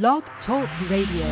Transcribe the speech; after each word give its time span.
Blog 0.00 0.22
Talk 0.46 0.70
Radio. 0.88 1.26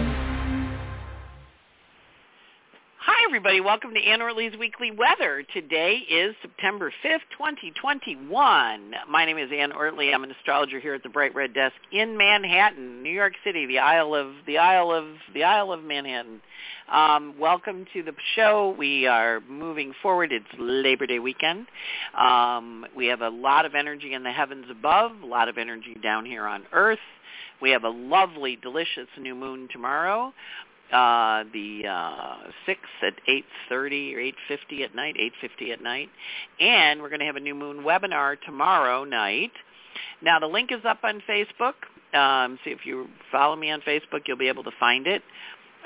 Hi, 2.98 3.25
everybody. 3.25 3.63
Welcome 3.63 3.94
to 3.94 4.04
Anne 4.04 4.21
Ortelee's 4.21 4.54
Weekly 4.59 4.90
Weather. 4.90 5.43
Today 5.54 6.03
is 6.11 6.35
September 6.43 6.93
5th, 7.03 7.21
2021. 7.38 8.93
My 9.09 9.25
name 9.25 9.38
is 9.38 9.49
Anne 9.51 9.73
Ortelee. 9.73 10.15
I'm 10.15 10.25
an 10.25 10.31
astrologer 10.31 10.79
here 10.79 10.93
at 10.93 11.03
the 11.03 11.09
Bright 11.09 11.35
Red 11.35 11.54
Desk 11.54 11.75
in 11.91 12.19
Manhattan, 12.19 13.03
New 13.03 13.09
York 13.09 13.33
City, 13.42 13.65
the 13.65 13.78
Isle 13.78 14.15
of 14.15 14.35
the 14.46 14.59
Isle 14.59 14.92
of 14.92 15.06
the 15.33 15.42
Isle 15.42 15.72
of 15.72 15.83
Manhattan. 15.83 16.42
Um, 16.92 17.36
welcome 17.38 17.86
to 17.95 18.02
the 18.02 18.12
show. 18.36 18.74
We 18.79 19.06
are 19.06 19.40
moving 19.48 19.95
forward. 20.02 20.32
It's 20.32 20.45
Labor 20.58 21.06
Day 21.06 21.18
weekend. 21.18 21.66
Um, 22.14 22.84
we 22.95 23.06
have 23.06 23.22
a 23.22 23.30
lot 23.30 23.64
of 23.64 23.74
energy 23.74 24.12
in 24.12 24.22
the 24.22 24.32
heavens 24.32 24.66
above, 24.70 25.12
a 25.22 25.27
lot 25.27 25.48
of 25.48 25.56
energy 25.56 25.96
down 26.02 26.27
here 26.27 26.45
on 26.45 26.64
Earth. 26.74 26.98
We 27.61 27.70
have 27.70 27.84
a 27.84 27.90
lovely, 27.90 28.56
delicious 28.56 29.08
new 29.19 29.34
moon 29.34 29.69
tomorrow 29.73 30.32
uh, 30.92 31.45
the 31.52 31.83
uh, 31.88 32.50
6 32.66 32.80
at 33.02 33.14
8.30 33.70 34.14
or 34.14 34.19
8.50 34.19 34.84
at 34.84 34.95
night, 34.95 35.16
8.50 35.42 35.73
at 35.73 35.83
night. 35.83 36.09
And 36.59 37.00
we're 37.00 37.09
going 37.09 37.20
to 37.20 37.27
have 37.27 37.36
a 37.36 37.41
new 37.41 37.55
moon 37.55 37.84
webinar 37.84 38.36
tomorrow 38.45 39.05
night. 39.05 39.52
Now, 40.23 40.38
the 40.38 40.46
link 40.46 40.70
is 40.73 40.84
up 40.84 41.00
on 41.05 41.23
Facebook. 41.28 41.74
Um, 42.16 42.59
so 42.64 42.70
if 42.70 42.84
you 42.84 43.06
follow 43.30 43.56
me 43.56 43.70
on 43.70 43.80
Facebook, 43.83 44.22
you'll 44.27 44.36
be 44.36 44.48
able 44.48 44.64
to 44.64 44.72
find 44.80 45.06
it. 45.06 45.22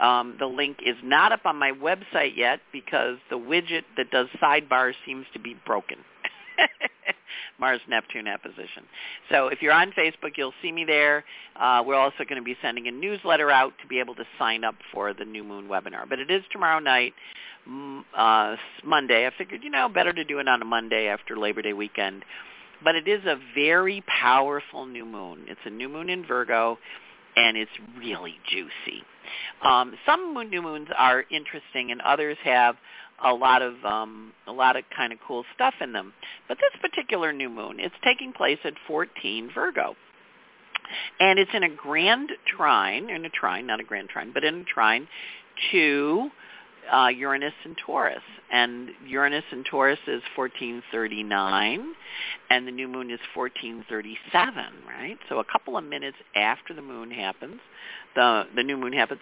Um, 0.00 0.36
the 0.38 0.46
link 0.46 0.78
is 0.84 0.96
not 1.04 1.32
up 1.32 1.44
on 1.44 1.56
my 1.56 1.70
website 1.70 2.36
yet 2.36 2.60
because 2.72 3.18
the 3.30 3.36
widget 3.36 3.84
that 3.96 4.10
does 4.10 4.26
sidebars 4.42 4.94
seems 5.06 5.26
to 5.34 5.38
be 5.38 5.54
broken. 5.66 5.98
Mars 7.58 7.80
Neptune 7.88 8.28
opposition. 8.28 8.84
So 9.30 9.48
if 9.48 9.62
you're 9.62 9.72
on 9.72 9.92
Facebook, 9.92 10.36
you'll 10.36 10.54
see 10.62 10.72
me 10.72 10.84
there. 10.84 11.24
Uh, 11.56 11.82
we're 11.86 11.94
also 11.94 12.24
going 12.28 12.40
to 12.40 12.42
be 12.42 12.56
sending 12.60 12.88
a 12.88 12.90
newsletter 12.90 13.50
out 13.50 13.72
to 13.82 13.86
be 13.86 14.00
able 14.00 14.14
to 14.16 14.24
sign 14.38 14.64
up 14.64 14.74
for 14.92 15.14
the 15.14 15.24
New 15.24 15.44
Moon 15.44 15.68
webinar. 15.68 16.08
But 16.08 16.18
it 16.18 16.30
is 16.30 16.42
tomorrow 16.50 16.80
night, 16.80 17.14
uh, 18.16 18.56
Monday. 18.84 19.26
I 19.26 19.30
figured, 19.36 19.62
you 19.62 19.70
know, 19.70 19.88
better 19.88 20.12
to 20.12 20.24
do 20.24 20.38
it 20.38 20.48
on 20.48 20.62
a 20.62 20.64
Monday 20.64 21.06
after 21.06 21.36
Labor 21.36 21.62
Day 21.62 21.72
weekend. 21.72 22.24
But 22.82 22.96
it 22.96 23.08
is 23.08 23.24
a 23.24 23.38
very 23.54 24.02
powerful 24.06 24.84
new 24.84 25.06
moon. 25.06 25.44
It's 25.46 25.60
a 25.64 25.70
new 25.70 25.88
moon 25.88 26.10
in 26.10 26.26
Virgo, 26.26 26.78
and 27.36 27.56
it's 27.56 27.70
really 27.98 28.34
juicy. 28.46 29.04
Um, 29.62 29.94
some 30.04 30.34
new 30.50 30.60
moons 30.60 30.88
are 30.96 31.24
interesting, 31.30 31.90
and 31.90 32.00
others 32.02 32.36
have 32.44 32.76
a 33.24 33.32
lot 33.32 33.62
of 33.62 33.74
um, 33.84 34.32
a 34.46 34.52
lot 34.52 34.76
of 34.76 34.84
kind 34.94 35.12
of 35.12 35.18
cool 35.26 35.44
stuff 35.54 35.74
in 35.80 35.92
them. 35.92 36.12
But 36.48 36.58
this 36.58 36.80
particular 36.80 37.32
new 37.32 37.48
moon, 37.48 37.80
it's 37.80 37.94
taking 38.04 38.32
place 38.32 38.58
at 38.64 38.74
14 38.86 39.50
Virgo. 39.54 39.96
And 41.18 41.38
it's 41.38 41.50
in 41.54 41.62
a 41.62 41.68
grand 41.68 42.30
trine, 42.46 43.08
in 43.08 43.24
a 43.24 43.30
trine, 43.30 43.66
not 43.66 43.80
a 43.80 43.84
grand 43.84 44.10
trine, 44.10 44.32
but 44.32 44.44
in 44.44 44.60
a 44.60 44.64
trine 44.64 45.08
to 45.72 46.30
uh, 46.92 47.08
Uranus 47.08 47.54
and 47.64 47.76
Taurus. 47.84 48.22
And 48.52 48.90
Uranus 49.06 49.44
and 49.50 49.64
Taurus 49.64 49.98
is 50.06 50.22
1439, 50.36 51.94
and 52.50 52.66
the 52.66 52.72
new 52.72 52.88
moon 52.88 53.10
is 53.10 53.20
1437, 53.34 54.64
right? 54.86 55.18
So 55.28 55.38
a 55.38 55.44
couple 55.44 55.76
of 55.76 55.84
minutes 55.84 56.16
after 56.36 56.74
the 56.74 56.82
moon 56.82 57.10
happens, 57.10 57.60
the, 58.14 58.44
the 58.54 58.62
new 58.62 58.76
moon 58.76 58.92
happens, 58.92 59.20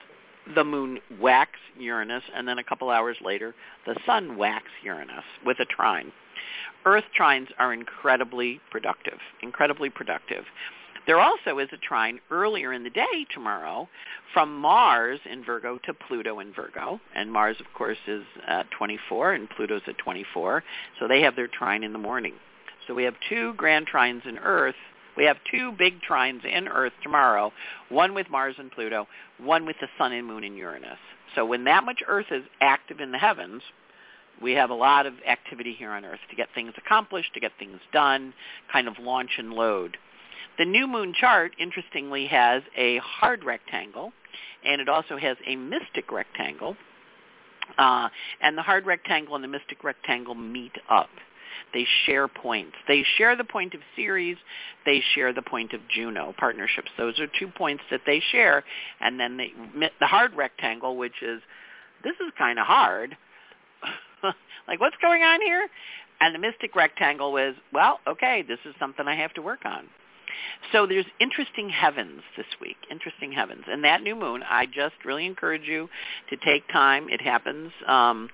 the 0.55 0.65
moon 0.65 0.99
whacks 1.21 1.59
Uranus, 1.79 2.23
and 2.35 2.47
then 2.47 2.59
a 2.59 2.65
couple 2.65 2.91
hours 2.91 3.17
later, 3.23 3.55
the 3.87 3.97
sun 4.07 4.37
whacks 4.37 4.71
Uranus 4.83 5.25
with 5.45 5.59
a 5.61 5.65
trine. 5.65 6.13
Earth 6.85 7.05
trines 7.19 7.49
are 7.59 7.73
incredibly 7.73 8.61
productive, 8.71 9.19
incredibly 9.43 9.89
productive. 9.89 10.45
There 11.07 11.21
also 11.21 11.59
is 11.59 11.69
a 11.73 11.77
trine 11.77 12.21
earlier 12.31 12.73
in 12.73 12.85
the 12.85 12.91
day 12.91 13.27
tomorrow 13.33 13.89
from 14.33 14.57
Mars 14.57 15.19
in 15.31 15.45
Virgo 15.45 15.79
to 15.85 15.95
Pluto 15.95 16.39
in 16.39 16.53
Virgo. 16.53 17.01
And 17.15 17.33
Mars, 17.33 17.57
of 17.59 17.67
course, 17.75 17.99
is 18.07 18.25
at 18.47 18.71
24 18.71 19.33
and 19.33 19.51
Pluto's 19.51 19.83
at 19.89 19.99
24. 19.99 20.63
So 21.01 21.09
they 21.09 21.21
have 21.23 21.35
their 21.35 21.49
trine 21.49 21.83
in 21.83 21.93
the 21.93 21.99
morning. 21.99 22.35
So 22.87 22.95
we 22.95 23.05
have 23.05 23.15
two 23.29 23.55
grand 23.55 23.89
trines 23.89 24.27
in 24.27 24.39
Earth 24.39 24.77
we 25.17 25.25
have 25.25 25.37
two 25.51 25.73
big 25.73 26.01
trines 26.09 26.45
in 26.45 26.69
Earth 26.69 26.93
tomorrow, 27.03 27.53
one 27.89 28.15
with 28.15 28.31
Mars 28.31 28.55
and 28.59 28.71
Pluto, 28.71 29.07
one 29.39 29.67
with 29.67 29.77
the 29.81 29.89
Sun 29.99 30.13
and 30.13 30.27
Moon 30.27 30.45
and 30.45 30.57
Uranus. 30.57 30.99
So 31.35 31.45
when 31.45 31.65
that 31.65 31.85
much 31.85 32.03
Earth 32.07 32.27
is 32.31 32.45
active 32.61 33.01
in 33.01 33.13
the 33.13 33.19
heavens, 33.19 33.63
we 34.41 34.53
have 34.53 34.71
a 34.71 34.75
lot 34.75 35.07
of 35.07 35.15
activity 35.29 35.75
here 35.79 35.91
on 35.91 36.05
Earth 36.05 36.21
to 36.31 36.37
get 36.37 36.49
things 36.55 36.73
accomplished, 36.77 37.35
to 37.35 37.41
get 37.41 37.53
things 37.59 37.79
done, 37.93 38.35
kind 38.73 38.89
of 38.89 38.99
launch 38.99 39.31
and 39.39 39.53
load. 39.53 39.97
The 40.59 40.65
new 40.65 40.87
moon 40.87 41.15
chart, 41.19 41.53
interestingly, 41.59 42.27
has 42.27 42.63
a 42.77 42.99
hard 42.99 43.45
rectangle, 43.45 44.13
and 44.65 44.81
it 44.81 44.89
also 44.89 45.17
has 45.17 45.37
a 45.47 45.57
mystic 45.57 46.11
rectangle. 46.13 46.77
Uh, 47.79 48.09
and 48.41 48.59
the 48.59 48.63
hard 48.63 48.85
rectangle 48.85 49.35
and 49.35 49.43
the 49.43 49.49
mystic 49.49 49.83
rectangle 49.85 50.35
meet 50.35 50.73
up. 50.91 51.09
They 51.73 51.87
share 52.07 52.29
points. 52.29 52.77
They 52.89 53.05
share 53.17 53.37
the 53.37 53.45
point 53.45 53.75
of 53.75 53.81
Ceres. 53.97 54.37
They 54.85 55.03
share 55.15 55.33
the 55.33 55.43
point 55.43 55.73
of 55.73 55.81
Juno 55.89 56.35
partnerships. 56.39 56.91
Those 56.99 57.19
are 57.21 57.27
two 57.39 57.49
points 57.49 57.83
that 57.91 58.03
they 58.07 58.23
share. 58.33 58.65
And 59.01 59.19
then 59.19 59.39
the 59.39 60.07
hard 60.07 60.35
rectangle, 60.35 60.97
which 60.97 61.23
is, 61.23 61.41
this 62.05 62.15
is 62.15 62.33
kind 62.37 62.59
of 62.59 62.67
hard. 62.67 63.17
like, 64.69 64.81
what's 64.81 64.97
going 65.01 65.23
on 65.23 65.41
here? 65.41 65.69
And 66.21 66.35
the 66.35 66.39
mystic 66.39 66.77
rectangle 66.77 67.33
was, 67.33 67.55
well, 67.73 67.99
okay, 68.07 68.45
this 68.47 68.59
is 68.65 68.75
something 68.79 69.07
I 69.09 69.17
have 69.17 69.35
to 69.35 69.43
work 69.43 69.65
on. 69.65 69.89
So 70.73 70.87
there's 70.87 71.07
interesting 71.21 71.69
heavens 71.69 72.23
this 72.37 72.47
week, 72.61 72.77
interesting 72.91 73.33
heavens. 73.33 73.65
And 73.69 73.85
that 73.85 74.03
new 74.03 74.15
moon, 74.15 74.43
I 74.49 74.67
just 74.67 74.95
really 75.05 75.27
encourage 75.27 75.67
you 75.67 75.89
to 76.31 76.37
take 76.37 76.67
time. 76.69 77.09
It 77.09 77.21
happens 77.21 77.73
um, 77.87 78.29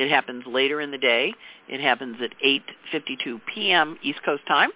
it 0.00 0.08
happens 0.10 0.44
later 0.46 0.80
in 0.80 0.90
the 0.90 0.98
day. 0.98 1.34
It 1.68 1.78
happens 1.78 2.16
at 2.22 2.30
8.52 2.42 3.40
p.m. 3.52 3.98
East 4.02 4.20
Coast 4.24 4.42
time. 4.48 4.70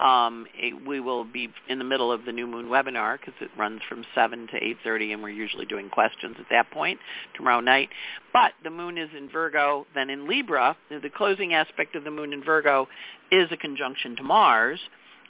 Um, 0.00 0.46
it, 0.54 0.84
we 0.84 0.98
will 0.98 1.22
be 1.22 1.48
in 1.68 1.78
the 1.78 1.84
middle 1.84 2.10
of 2.10 2.24
the 2.24 2.32
new 2.32 2.48
moon 2.48 2.66
webinar 2.66 3.16
because 3.18 3.34
it 3.40 3.48
runs 3.56 3.80
from 3.88 4.04
7 4.12 4.48
to 4.48 4.60
8.30 4.84 5.14
and 5.14 5.22
we're 5.22 5.30
usually 5.30 5.66
doing 5.66 5.88
questions 5.88 6.34
at 6.40 6.46
that 6.50 6.68
point 6.72 6.98
tomorrow 7.36 7.60
night. 7.60 7.90
But 8.32 8.52
the 8.64 8.70
moon 8.70 8.98
is 8.98 9.08
in 9.16 9.28
Virgo. 9.30 9.86
Then 9.94 10.10
in 10.10 10.28
Libra, 10.28 10.76
the 10.90 11.10
closing 11.16 11.54
aspect 11.54 11.94
of 11.94 12.02
the 12.02 12.10
moon 12.10 12.32
in 12.32 12.42
Virgo 12.42 12.88
is 13.30 13.46
a 13.52 13.56
conjunction 13.56 14.16
to 14.16 14.24
Mars 14.24 14.80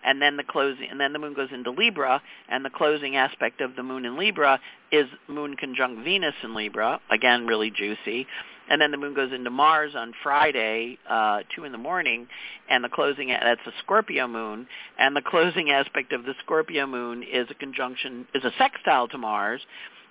and 0.06 0.22
then 0.22 0.36
the 0.36 0.44
closing 0.44 0.88
and 0.90 0.98
then 0.98 1.12
the 1.12 1.18
moon 1.18 1.34
goes 1.34 1.50
into 1.52 1.70
Libra 1.70 2.22
and 2.48 2.64
the 2.64 2.70
closing 2.70 3.16
aspect 3.16 3.60
of 3.60 3.76
the 3.76 3.82
moon 3.82 4.06
in 4.06 4.16
Libra 4.16 4.60
is 4.90 5.06
moon 5.28 5.56
conjunct 5.56 6.02
Venus 6.04 6.34
in 6.42 6.54
Libra 6.54 7.00
again 7.10 7.46
really 7.46 7.70
juicy 7.70 8.26
and 8.68 8.80
then 8.80 8.90
the 8.90 8.96
moon 8.96 9.14
goes 9.14 9.32
into 9.32 9.50
Mars 9.50 9.92
on 9.94 10.12
Friday, 10.22 10.98
uh, 11.08 11.40
two 11.54 11.64
in 11.64 11.72
the 11.72 11.78
morning, 11.78 12.26
and 12.68 12.82
the 12.82 12.88
closing 12.88 13.28
that's 13.28 13.60
a 13.66 13.72
Scorpio 13.82 14.26
moon, 14.26 14.66
and 14.98 15.14
the 15.14 15.22
closing 15.22 15.70
aspect 15.70 16.12
of 16.12 16.24
the 16.24 16.34
Scorpio 16.44 16.86
moon 16.86 17.22
is 17.22 17.46
a 17.50 17.54
conjunction 17.54 18.26
is 18.34 18.44
a 18.44 18.50
sextile 18.58 19.08
to 19.08 19.18
Mars, 19.18 19.60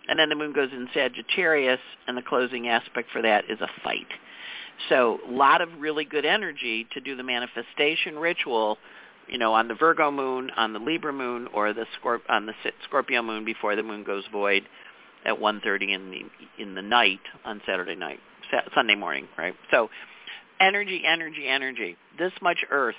and 0.08 0.18
then 0.18 0.30
the 0.30 0.36
moon 0.36 0.54
goes 0.54 0.70
in 0.72 0.88
Sagittarius, 0.94 1.80
and 2.08 2.18
the 2.18 2.22
closing 2.22 2.68
aspect 2.68 3.10
for 3.12 3.22
that 3.22 3.46
is 3.50 3.60
a 3.62 3.68
fight. 3.84 4.08
So 4.90 5.20
a 5.28 5.32
lot 5.32 5.62
of 5.62 5.70
really 5.80 6.06
good 6.06 6.26
energy 6.26 6.88
to 6.94 7.02
do 7.02 7.16
the 7.16 7.24
manifestation 7.24 8.20
ritual, 8.20 8.78
you 9.28 9.38
know, 9.38 9.54
on 9.54 9.68
the 9.68 9.76
Virgo 9.76 10.12
moon, 10.12 10.52
on 10.56 10.74
the 10.74 10.80
Libra 10.80 11.14
moon, 11.14 11.48
or 11.54 11.74
the 11.74 11.86
Scorp- 12.00 12.30
on 12.30 12.46
the 12.46 12.54
Scorpio 12.88 13.22
moon 13.22 13.46
before 13.46 13.76
the 13.76 13.84
moon 13.84 14.04
goes 14.04 14.24
void 14.32 14.64
at 15.26 15.40
1:30 15.40 15.94
in 15.94 16.12
the 16.12 16.62
in 16.62 16.76
the 16.76 16.82
night 16.82 17.22
on 17.44 17.62
Saturday 17.66 17.96
night. 17.96 18.20
Sunday 18.74 18.96
morning, 18.96 19.28
right? 19.38 19.56
So 19.72 19.90
energy, 20.60 21.04
energy, 21.06 21.48
energy. 21.48 21.98
This 22.18 22.34
much 22.42 22.64
earth. 22.70 22.96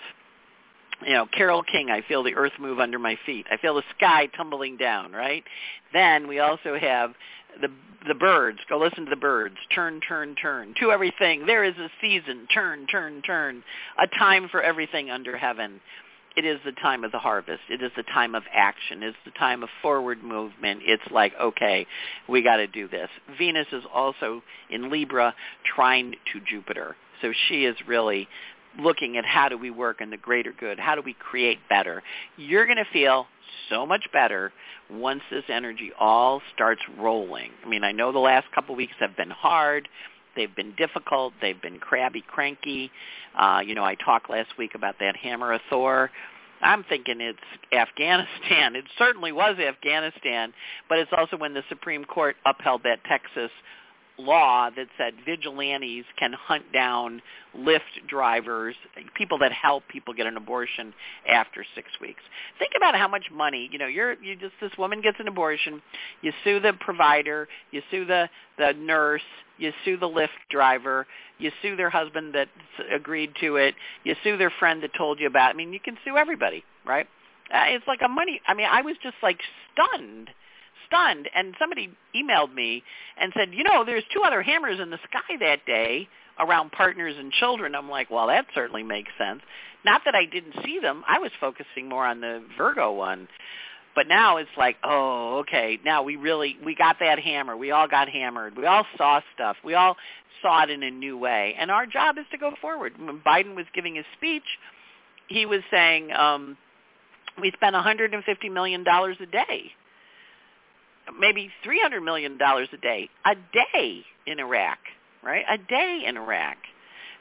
You 1.07 1.13
know, 1.13 1.27
Carole 1.27 1.63
King, 1.63 1.91
I 1.91 2.01
feel 2.01 2.23
the 2.23 2.35
earth 2.35 2.55
move 2.59 2.81
under 2.81 2.99
my 2.99 3.19
feet. 3.27 3.47
I 3.51 3.59
feel 3.59 3.75
the 3.75 3.83
sky 3.97 4.27
tumbling 4.35 4.79
down, 4.79 5.13
right? 5.13 5.45
Then 5.93 6.27
we 6.27 6.39
also 6.41 6.79
have 6.79 7.15
the 7.61 7.69
the 8.07 8.15
Byrds. 8.15 8.59
Go 8.69 8.79
listen 8.79 9.05
to 9.05 9.11
the 9.11 9.17
birds. 9.17 9.57
Turn, 9.75 10.01
turn, 10.01 10.37
turn. 10.37 10.75
To 10.81 10.93
everything. 10.93 11.45
There 11.45 11.65
is 11.65 11.77
a 11.77 11.91
season. 12.01 12.47
Turn, 12.53 12.87
turn, 12.87 13.21
turn. 13.23 13.63
A 13.99 14.07
time 14.07 14.49
for 14.49 14.63
everything 14.63 15.11
under 15.11 15.37
heaven 15.37 15.81
it 16.37 16.45
is 16.45 16.61
the 16.65 16.73
time 16.73 17.03
of 17.03 17.13
the 17.13 17.19
harvest. 17.19 17.63
It 17.71 17.83
is 17.83 17.91
the 17.97 18.03
time 18.03 18.35
of 18.35 18.43
action. 18.53 19.03
It's 19.03 19.17
the 19.25 19.31
time 19.33 19.63
of 19.63 19.71
forward 19.81 20.23
movement. 20.23 20.83
It's 20.85 21.03
like, 21.11 21.33
okay, 21.41 21.87
we 22.29 22.43
got 22.43 22.57
to 22.57 22.67
do 22.67 22.89
this. 22.89 23.09
Venus 23.39 23.67
is 23.73 23.85
also 23.93 24.43
in 24.71 24.91
Libra 24.91 25.35
trying 25.75 26.13
to 26.33 26.41
Jupiter. 26.49 26.95
So 27.23 27.33
she 27.49 27.65
is 27.65 27.75
really 27.87 28.29
looking 28.79 29.17
at 29.17 29.25
how 29.25 29.49
do 29.49 29.57
we 29.57 29.71
work 29.71 30.03
in 30.03 30.11
the 30.11 30.19
greater 30.19 30.53
good? 30.53 30.79
How 30.79 30.95
do 30.95 31.03
we 31.03 31.15
create 31.15 31.59
better? 31.71 32.03
You're 32.37 32.67
going 32.67 32.77
to 32.77 32.93
feel 32.93 33.27
so 33.71 33.87
much 33.87 34.07
better 34.13 34.53
once 34.91 35.23
this 35.31 35.45
energy 35.49 35.91
all 35.99 36.43
starts 36.55 36.83
rolling. 36.99 37.51
I 37.65 37.69
mean, 37.69 37.83
I 37.83 37.93
know 37.93 38.13
the 38.13 38.19
last 38.19 38.47
couple 38.55 38.75
of 38.75 38.77
weeks 38.77 38.95
have 39.01 39.17
been 39.17 39.31
hard. 39.31 39.89
They've 40.37 40.55
been 40.55 40.75
difficult. 40.77 41.33
They've 41.41 41.61
been 41.61 41.79
crabby, 41.79 42.23
cranky. 42.27 42.91
Uh, 43.37 43.61
you 43.65 43.75
know, 43.75 43.85
I 43.85 43.95
talked 43.95 44.31
last 44.31 44.57
week 44.59 44.75
about 44.75 44.97
that 45.01 45.17
hammer 45.17 45.53
of 45.53 45.61
Thor. 45.69 46.11
I'm 46.63 46.85
thinking 46.85 47.21
it's 47.21 47.39
Afghanistan. 47.73 48.77
It 48.77 48.85
certainly 48.99 49.33
was 49.33 49.59
Afghanistan, 49.59 50.53
but 50.89 50.99
it's 50.99 51.11
also 51.17 51.37
when 51.37 51.55
the 51.55 51.63
Supreme 51.69 52.05
Court 52.05 52.37
upheld 52.45 52.83
that 52.85 53.03
Texas 53.05 53.51
law 54.19 54.71
that 54.71 54.87
said 54.97 55.15
vigilantes 55.25 56.05
can 56.19 56.33
hunt 56.33 56.65
down 56.73 57.21
Lyft 57.57 58.07
drivers, 58.09 58.75
people 59.15 59.39
that 59.39 59.53
help 59.53 59.85
people 59.89 60.15
get 60.15 60.27
an 60.27 60.37
abortion 60.37 60.93
after 61.29 61.65
six 61.75 61.89
weeks. 62.01 62.21
Think 62.59 62.73
about 62.77 62.95
how 62.95 63.09
much 63.09 63.25
money, 63.33 63.69
you 63.73 63.79
know, 63.79 63.87
you're 63.87 64.15
you 64.23 64.37
just 64.37 64.55
this 64.61 64.73
woman 64.79 65.01
gets 65.01 65.19
an 65.21 65.29
abortion, 65.29 65.83
you 66.23 66.33
sue 66.45 66.61
the 66.61 66.73
provider, 66.81 67.49
you 67.71 67.83
sue 67.91 68.05
the 68.05 68.29
the 68.59 68.73
nurse, 68.79 69.23
you 69.59 69.73
sue 69.85 69.97
the 69.97 70.09
Lyft 70.09 70.29
driver, 70.51 71.07
you 71.39 71.51
sue 71.63 71.77
their 71.77 71.91
husband 71.91 72.35
that 72.35 72.49
agreed 72.93 73.33
to 73.41 73.57
it, 73.57 73.75
you 74.05 74.15
sue 74.23 74.37
their 74.37 74.53
friend 74.59 74.83
that 74.83 74.91
told 74.97 75.21
you 75.21 75.27
about. 75.27 75.51
It. 75.51 75.55
I 75.55 75.57
mean, 75.57 75.73
you 75.73 75.81
can 75.81 75.97
sue 76.05 76.17
everybody, 76.17 76.65
right? 76.87 77.07
Uh, 77.53 77.65
it's 77.69 77.87
like 77.87 78.01
a 78.05 78.09
money. 78.09 78.41
I 78.47 78.55
mean, 78.55 78.67
I 78.71 78.83
was 78.83 78.97
just 79.03 79.17
like 79.23 79.39
stunned 79.73 80.31
stunned 80.87 81.29
and 81.35 81.55
somebody 81.59 81.91
emailed 82.15 82.55
me 82.55 82.83
and 83.19 83.33
said, 83.37 83.53
you 83.53 83.65
know, 83.65 83.85
there's 83.85 84.05
two 84.13 84.23
other 84.23 84.43
hammers 84.43 84.81
in 84.81 84.91
the 84.91 84.99
sky 85.09 85.37
that 85.41 85.65
day 85.67 86.09
around 86.39 86.73
partners 86.73 87.15
and 87.19 87.33
children. 87.33 87.75
I'm 87.75 87.89
like, 87.89 88.11
well, 88.11 88.27
that 88.29 88.47
certainly 88.55 88.83
makes 88.83 89.11
sense. 89.19 89.41
Not 89.85 90.03
that 90.05 90.15
I 90.15 90.25
didn't 90.27 90.55
see 90.65 90.79
them. 90.81 91.05
I 91.09 91.19
was 91.19 91.31
focusing 91.41 91.89
more 91.89 92.05
on 92.05 92.21
the 92.21 92.43
Virgo 92.59 92.93
one. 92.93 93.29
But 93.95 94.09
now 94.09 94.37
it's 94.37 94.51
like, 94.59 94.77
oh, 94.85 95.39
okay, 95.39 95.79
now 95.83 96.03
we 96.03 96.17
really, 96.17 96.59
we 96.63 96.75
got 96.75 96.97
that 97.01 97.19
hammer. 97.19 97.57
We 97.57 97.71
all 97.71 97.89
got 97.89 98.11
hammered. 98.11 98.55
We 98.55 98.67
all 98.67 98.85
saw 98.99 99.23
stuff. 99.35 99.57
We 99.65 99.73
all 99.73 99.97
saw 100.43 100.65
it 100.65 100.71
in 100.71 100.83
a 100.83 100.91
new 100.91 101.17
way. 101.17 101.57
And 101.59 101.71
our 101.71 101.87
job 101.87 102.19
is 102.19 102.27
to 102.31 102.37
go 102.37 102.53
forward. 102.61 102.93
When 102.99 103.21
Biden 103.21 103.57
was 103.57 103.65
giving 103.75 103.95
his 103.95 104.05
speech, 104.15 104.43
he 105.29 105.47
was 105.47 105.63
saying, 105.71 106.13
um, 106.13 106.59
we 107.41 107.51
spent 107.53 107.75
$150 107.75 108.53
million 108.53 108.85
a 108.87 109.27
day 109.27 109.73
maybe 111.19 111.51
$300 111.65 112.05
million 112.05 112.39
a 112.41 112.77
day, 112.77 113.09
a 113.25 113.35
day 113.35 114.03
in 114.27 114.39
Iraq, 114.39 114.79
right? 115.23 115.45
A 115.49 115.59
day 115.59 116.03
in 116.07 116.17
Iraq. 116.17 116.57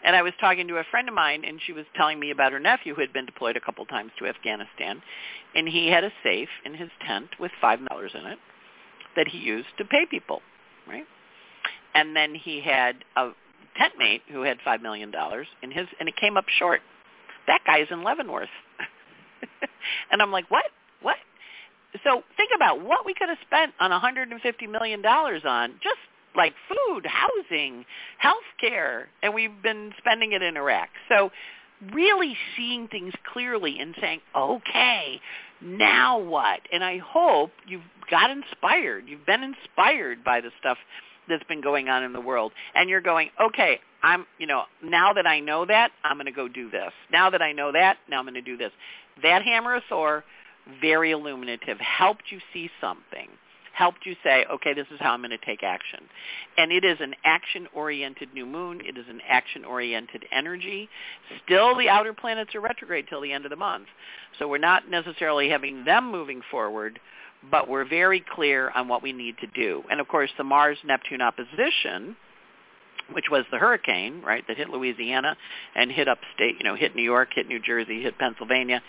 And 0.04 0.16
I 0.16 0.22
was 0.22 0.34
talking 0.40 0.68
to 0.68 0.78
a 0.78 0.84
friend 0.92 1.08
of 1.08 1.16
mine, 1.16 1.44
and 1.46 1.60
she 1.66 1.74
was 1.74 1.86
telling 1.96 2.20
me 2.20 2.30
about 2.30 2.52
her 2.52 2.60
nephew 2.60 2.94
who 2.94 3.02
had 3.02 3.12
been 3.12 3.26
deployed 3.26 3.58
a 3.58 3.60
couple 3.60 3.86
times 3.86 4.12
to 4.20 4.28
Afghanistan, 4.28 5.02
and 5.56 5.68
he 5.68 5.88
had 5.88 6.04
a 6.04 6.12
safe 6.24 6.50
in 6.64 6.76
his 6.76 6.90
tent 7.08 7.30
with 7.40 7.52
five 7.60 7.80
dollars 7.88 8.12
in 8.14 8.26
it 8.26 8.38
that 9.16 9.28
he 9.28 9.40
used 9.40 9.70
to 9.78 9.86
pay 9.86 10.06
people, 10.06 10.42
right? 10.88 11.06
And 11.96 12.16
then 12.16 12.36
he 12.36 12.62
had 12.62 12.98
a 13.16 13.30
tent 13.78 13.94
mate 13.98 14.22
who 14.32 14.42
had 14.42 14.58
five 14.64 14.82
million 14.82 15.10
dollars 15.10 15.48
in 15.64 15.72
his, 15.72 15.88
and 16.00 16.08
it 16.08 16.16
came 16.18 16.38
up 16.38 16.46
short. 16.60 16.82
That 17.48 17.62
guy's 17.66 17.88
in 17.90 18.04
Leavenworth, 18.04 18.50
and 20.12 20.22
I'm 20.22 20.32
like, 20.32 20.50
what? 20.52 20.66
What? 21.02 21.18
So 22.06 22.22
think 22.38 22.52
about 22.56 22.84
what 22.84 23.06
we 23.06 23.14
could 23.14 23.30
have 23.30 23.40
spent 23.46 23.74
on 23.80 23.92
$150 23.92 24.70
million 24.70 25.06
on 25.06 25.72
just 25.84 26.00
like 26.36 26.54
food, 26.70 27.06
housing, 27.06 27.86
health 28.20 28.38
care, 28.60 29.08
and 29.24 29.34
we've 29.34 29.62
been 29.64 29.92
spending 29.98 30.34
it 30.34 30.42
in 30.42 30.56
Iraq. 30.56 30.90
So 31.10 31.32
really 31.94 32.38
seeing 32.56 32.88
things 32.88 33.14
clearly 33.34 33.80
and 33.80 33.96
saying, 34.00 34.20
okay, 34.36 35.20
now 35.62 36.20
what? 36.20 36.62
And 36.72 36.84
I 36.84 37.00
hope 37.00 37.52
you've 37.68 37.82
got 38.12 38.30
inspired. 38.30 39.06
You've 39.08 39.26
been 39.26 39.44
inspired 39.44 40.24
by 40.24 40.42
the 40.42 40.50
stuff 40.60 40.78
that's 41.28 41.44
been 41.46 41.62
going 41.62 41.90
on 41.90 42.04
in 42.04 42.14
the 42.14 42.22
world. 42.22 42.52
And 42.76 42.90
you're 42.90 43.02
going, 43.02 43.30
okay, 43.42 43.80
I'm, 44.04 44.26
you 44.38 44.46
know, 44.46 44.64
now 44.84 45.14
that 45.14 45.26
I 45.26 45.40
know 45.40 45.66
that, 45.66 45.92
I'm 46.04 46.18
going 46.18 46.28
to 46.28 46.32
go 46.32 46.48
do 46.48 46.70
this. 46.70 46.92
Now 47.12 47.32
that 47.32 47.42
I 47.42 47.52
know 47.52 47.72
that, 47.72 47.98
now 48.10 48.20
I'm 48.20 48.26
going 48.26 48.36
to 48.36 48.42
do 48.42 48.58
this. 48.58 48.72
That 49.24 49.42
hammer 49.42 49.76
of 49.76 49.84
Thor 49.90 50.24
very 50.82 51.12
illuminative, 51.12 51.80
helped 51.80 52.24
you 52.32 52.40
see 52.54 52.70
something, 52.82 53.30
helped 53.74 54.06
you 54.06 54.16
say, 54.24 54.46
okay, 54.52 54.74
this 54.74 54.88
is 54.92 55.00
how 55.00 55.12
I'm 55.12 55.20
going 55.20 55.32
to 55.32 55.46
take 55.46 55.62
action. 55.62 56.00
And 56.58 56.72
it 56.72 56.86
is 56.86 56.98
an 57.02 57.14
action-oriented 57.26 58.34
new 58.34 58.46
moon. 58.46 58.82
It 58.82 58.98
is 58.98 59.06
an 59.10 59.20
action-oriented 59.28 60.26
energy. 60.32 60.90
Still, 61.46 61.76
the 61.78 61.90
outer 61.90 62.14
planets 62.14 62.56
are 62.56 62.62
retrograde 62.62 63.08
till 63.10 63.22
the 63.22 63.34
end 63.34 63.46
of 63.46 63.50
the 63.50 63.58
month. 63.58 63.88
So 64.40 64.48
we're 64.48 64.58
not 64.60 64.90
necessarily 64.90 65.50
having 65.50 65.84
them 65.84 66.10
moving 66.10 66.42
forward, 66.50 67.00
but 67.52 67.70
we're 67.70 67.88
very 67.88 68.24
clear 68.34 68.72
on 68.72 68.88
what 68.88 69.04
we 69.04 69.12
need 69.12 69.36
to 69.40 69.48
do. 69.48 69.84
And 69.92 70.00
of 70.00 70.08
course, 70.08 70.32
the 70.38 70.44
Mars-Neptune 70.44 71.22
opposition, 71.22 72.16
which 73.12 73.26
was 73.30 73.44
the 73.52 73.58
hurricane, 73.58 74.22
right, 74.22 74.44
that 74.48 74.58
hit 74.58 74.70
Louisiana 74.70 75.36
and 75.76 75.92
hit 75.92 76.08
upstate, 76.08 76.56
you 76.58 76.64
know, 76.64 76.76
hit 76.76 76.96
New 76.96 77.04
York, 77.04 77.30
hit 77.36 77.48
New 77.48 77.60
Jersey, 77.60 78.02
hit 78.02 78.18
Pennsylvania, 78.18 78.82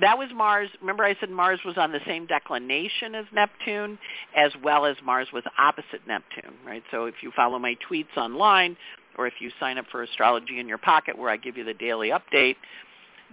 that 0.00 0.18
was 0.18 0.28
Mars. 0.34 0.68
Remember 0.80 1.04
I 1.04 1.14
said 1.20 1.30
Mars 1.30 1.60
was 1.64 1.76
on 1.76 1.92
the 1.92 2.00
same 2.06 2.26
declination 2.26 3.14
as 3.14 3.26
Neptune, 3.32 3.98
as 4.36 4.50
well 4.62 4.86
as 4.86 4.96
Mars 5.04 5.28
was 5.32 5.44
opposite 5.58 6.06
Neptune, 6.06 6.54
right? 6.66 6.82
So 6.90 7.04
if 7.06 7.16
you 7.22 7.30
follow 7.36 7.58
my 7.58 7.76
tweets 7.90 8.16
online, 8.16 8.76
or 9.18 9.26
if 9.26 9.34
you 9.40 9.50
sign 9.60 9.78
up 9.78 9.84
for 9.92 10.02
Astrology 10.02 10.58
in 10.58 10.68
Your 10.68 10.78
Pocket, 10.78 11.18
where 11.18 11.30
I 11.30 11.36
give 11.36 11.56
you 11.56 11.64
the 11.64 11.74
daily 11.74 12.10
update, 12.10 12.56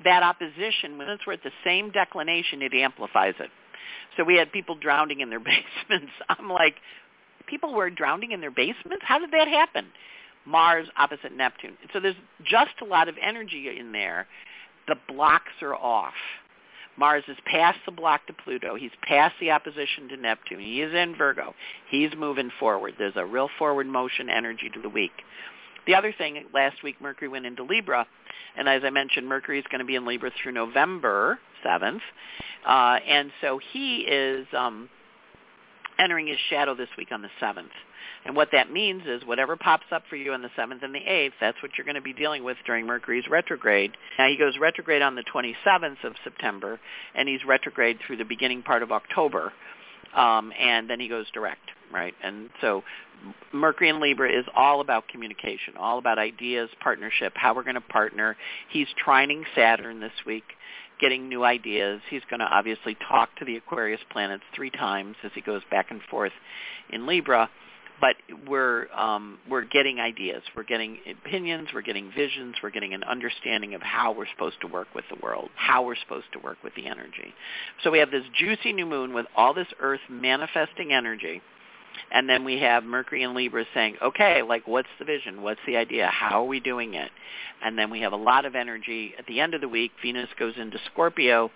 that 0.03 0.23
opposition, 0.23 0.97
when 0.97 1.07
it's 1.09 1.23
at 1.31 1.43
the 1.43 1.51
same 1.63 1.91
declination, 1.91 2.61
it 2.61 2.73
amplifies 2.73 3.35
it. 3.39 3.49
So 4.17 4.23
we 4.23 4.35
had 4.35 4.51
people 4.51 4.75
drowning 4.75 5.21
in 5.21 5.29
their 5.29 5.39
basements. 5.89 6.11
I'm 6.27 6.49
like, 6.49 6.75
people 7.47 7.73
were 7.73 7.89
drowning 7.89 8.31
in 8.31 8.41
their 8.41 8.51
basements? 8.51 9.03
How 9.03 9.19
did 9.19 9.31
that 9.31 9.47
happen? 9.47 9.87
Mars 10.45 10.87
opposite 10.97 11.35
Neptune. 11.35 11.77
So 11.93 11.99
there's 11.99 12.15
just 12.43 12.71
a 12.81 12.85
lot 12.85 13.07
of 13.09 13.15
energy 13.21 13.69
in 13.77 13.91
there. 13.91 14.27
The 14.87 14.95
blocks 15.07 15.51
are 15.61 15.75
off. 15.75 16.13
Mars 16.99 17.23
is 17.29 17.37
past 17.45 17.79
the 17.85 17.91
block 17.93 18.27
to 18.27 18.33
Pluto. 18.33 18.75
He's 18.75 18.91
past 19.01 19.35
the 19.39 19.51
opposition 19.51 20.09
to 20.09 20.17
Neptune. 20.17 20.59
He 20.59 20.81
is 20.81 20.93
in 20.93 21.15
Virgo. 21.15 21.55
He's 21.89 22.11
moving 22.17 22.51
forward. 22.59 22.95
There's 22.99 23.13
a 23.15 23.25
real 23.25 23.49
forward 23.57 23.87
motion 23.87 24.29
energy 24.29 24.69
to 24.73 24.81
the 24.81 24.89
week. 24.89 25.13
The 25.87 25.95
other 25.95 26.13
thing, 26.15 26.43
last 26.53 26.83
week 26.83 27.01
Mercury 27.01 27.29
went 27.29 27.45
into 27.45 27.63
Libra, 27.63 28.05
and 28.57 28.67
as 28.67 28.83
I 28.83 28.89
mentioned, 28.89 29.27
Mercury 29.27 29.59
is 29.59 29.65
going 29.71 29.79
to 29.79 29.85
be 29.85 29.95
in 29.95 30.05
Libra 30.05 30.29
through 30.43 30.51
November 30.51 31.39
7th, 31.65 32.01
uh, 32.67 32.99
and 33.07 33.31
so 33.41 33.59
he 33.71 34.01
is 34.01 34.45
um, 34.55 34.89
entering 35.97 36.27
his 36.27 36.37
shadow 36.49 36.75
this 36.75 36.89
week 36.97 37.13
on 37.13 37.21
the 37.21 37.29
7th. 37.41 37.69
And 38.25 38.35
what 38.35 38.49
that 38.51 38.71
means 38.71 39.03
is 39.05 39.25
whatever 39.25 39.55
pops 39.55 39.85
up 39.91 40.03
for 40.09 40.15
you 40.15 40.33
on 40.33 40.41
the 40.41 40.49
7th 40.57 40.83
and 40.83 40.93
the 40.93 40.99
8th, 40.99 41.33
that's 41.39 41.61
what 41.61 41.71
you're 41.77 41.85
going 41.85 41.95
to 41.95 42.01
be 42.01 42.13
dealing 42.13 42.43
with 42.43 42.57
during 42.65 42.85
Mercury's 42.85 43.27
retrograde. 43.29 43.91
Now 44.17 44.27
he 44.27 44.37
goes 44.37 44.57
retrograde 44.59 45.01
on 45.01 45.15
the 45.15 45.23
27th 45.23 46.03
of 46.03 46.13
September, 46.23 46.79
and 47.15 47.27
he's 47.27 47.43
retrograde 47.45 47.99
through 48.05 48.17
the 48.17 48.25
beginning 48.25 48.63
part 48.63 48.83
of 48.83 48.91
October, 48.91 49.53
um, 50.15 50.51
and 50.59 50.89
then 50.89 50.99
he 50.99 51.07
goes 51.07 51.27
direct, 51.31 51.69
right? 51.91 52.13
And 52.23 52.49
so 52.61 52.83
Mercury 53.51 53.89
in 53.89 53.99
Libra 53.99 54.31
is 54.31 54.45
all 54.55 54.81
about 54.81 55.07
communication, 55.07 55.75
all 55.77 55.99
about 55.99 56.19
ideas, 56.19 56.69
partnership, 56.81 57.33
how 57.35 57.53
we're 57.55 57.63
going 57.63 57.75
to 57.75 57.81
partner. 57.81 58.37
He's 58.69 58.87
trining 59.05 59.43
Saturn 59.55 59.99
this 59.99 60.11
week 60.25 60.43
getting 60.99 61.29
new 61.29 61.43
ideas. 61.43 62.01
He's 62.09 62.21
going 62.29 62.41
to 62.41 62.45
obviously 62.45 62.95
talk 63.07 63.35
to 63.37 63.45
the 63.45 63.55
Aquarius 63.55 64.01
planets 64.11 64.43
three 64.55 64.69
times 64.69 65.15
as 65.23 65.31
he 65.33 65.41
goes 65.41 65.61
back 65.71 65.91
and 65.91 66.01
forth 66.09 66.33
in 66.91 67.07
Libra 67.07 67.49
but 68.01 68.15
we're 68.47 68.87
um, 68.91 69.39
we're 69.49 69.65
getting 69.65 69.99
ideas, 69.99 70.41
we're 70.55 70.63
getting 70.63 70.99
opinions, 71.09 71.69
we're 71.73 71.81
getting 71.81 72.11
visions, 72.11 72.55
we're 72.61 72.69
getting 72.69 72.93
an 72.93 73.03
understanding 73.03 73.73
of 73.75 73.81
how 73.81 74.11
we're 74.11 74.27
supposed 74.33 74.61
to 74.61 74.67
work 74.67 74.87
with 74.95 75.05
the 75.09 75.17
world, 75.21 75.49
how 75.55 75.83
we're 75.85 75.95
supposed 75.95 76.27
to 76.33 76.39
work 76.39 76.57
with 76.63 76.73
the 76.75 76.87
energy. 76.87 77.33
So 77.83 77.91
we 77.91 77.99
have 77.99 78.11
this 78.11 78.23
juicy 78.37 78.73
new 78.73 78.85
moon 78.85 79.13
with 79.13 79.25
all 79.35 79.53
this 79.53 79.67
Earth 79.79 80.01
manifesting 80.09 80.93
energy, 80.93 81.41
and 82.11 82.29
then 82.29 82.43
we 82.43 82.59
have 82.59 82.83
Mercury 82.83 83.23
and 83.23 83.33
Libra 83.33 83.65
saying, 83.73 83.97
okay, 84.01 84.41
like 84.41 84.67
what's 84.67 84.89
the 84.99 85.05
vision? 85.05 85.41
What's 85.41 85.61
the 85.65 85.77
idea? 85.77 86.07
How 86.07 86.43
are 86.43 86.47
we 86.47 86.59
doing 86.59 86.93
it? 86.93 87.11
And 87.63 87.77
then 87.77 87.89
we 87.89 88.01
have 88.01 88.13
a 88.13 88.17
lot 88.17 88.45
of 88.45 88.55
energy 88.55 89.13
at 89.17 89.25
the 89.27 89.39
end 89.39 89.53
of 89.53 89.61
the 89.61 89.67
week. 89.67 89.91
Venus 90.01 90.29
goes 90.37 90.53
into 90.57 90.77
Scorpio 90.91 91.51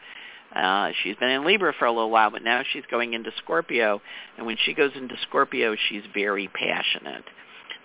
uh, 0.55 0.91
she's 1.03 1.15
been 1.15 1.29
in 1.29 1.45
Libra 1.45 1.73
for 1.77 1.85
a 1.85 1.91
little 1.91 2.11
while, 2.11 2.29
but 2.31 2.43
now 2.43 2.61
she's 2.71 2.83
going 2.89 3.13
into 3.13 3.31
Scorpio. 3.37 4.01
And 4.37 4.45
when 4.45 4.57
she 4.63 4.73
goes 4.73 4.91
into 4.95 5.15
Scorpio, 5.27 5.75
she's 5.89 6.03
very 6.13 6.47
passionate. 6.47 7.23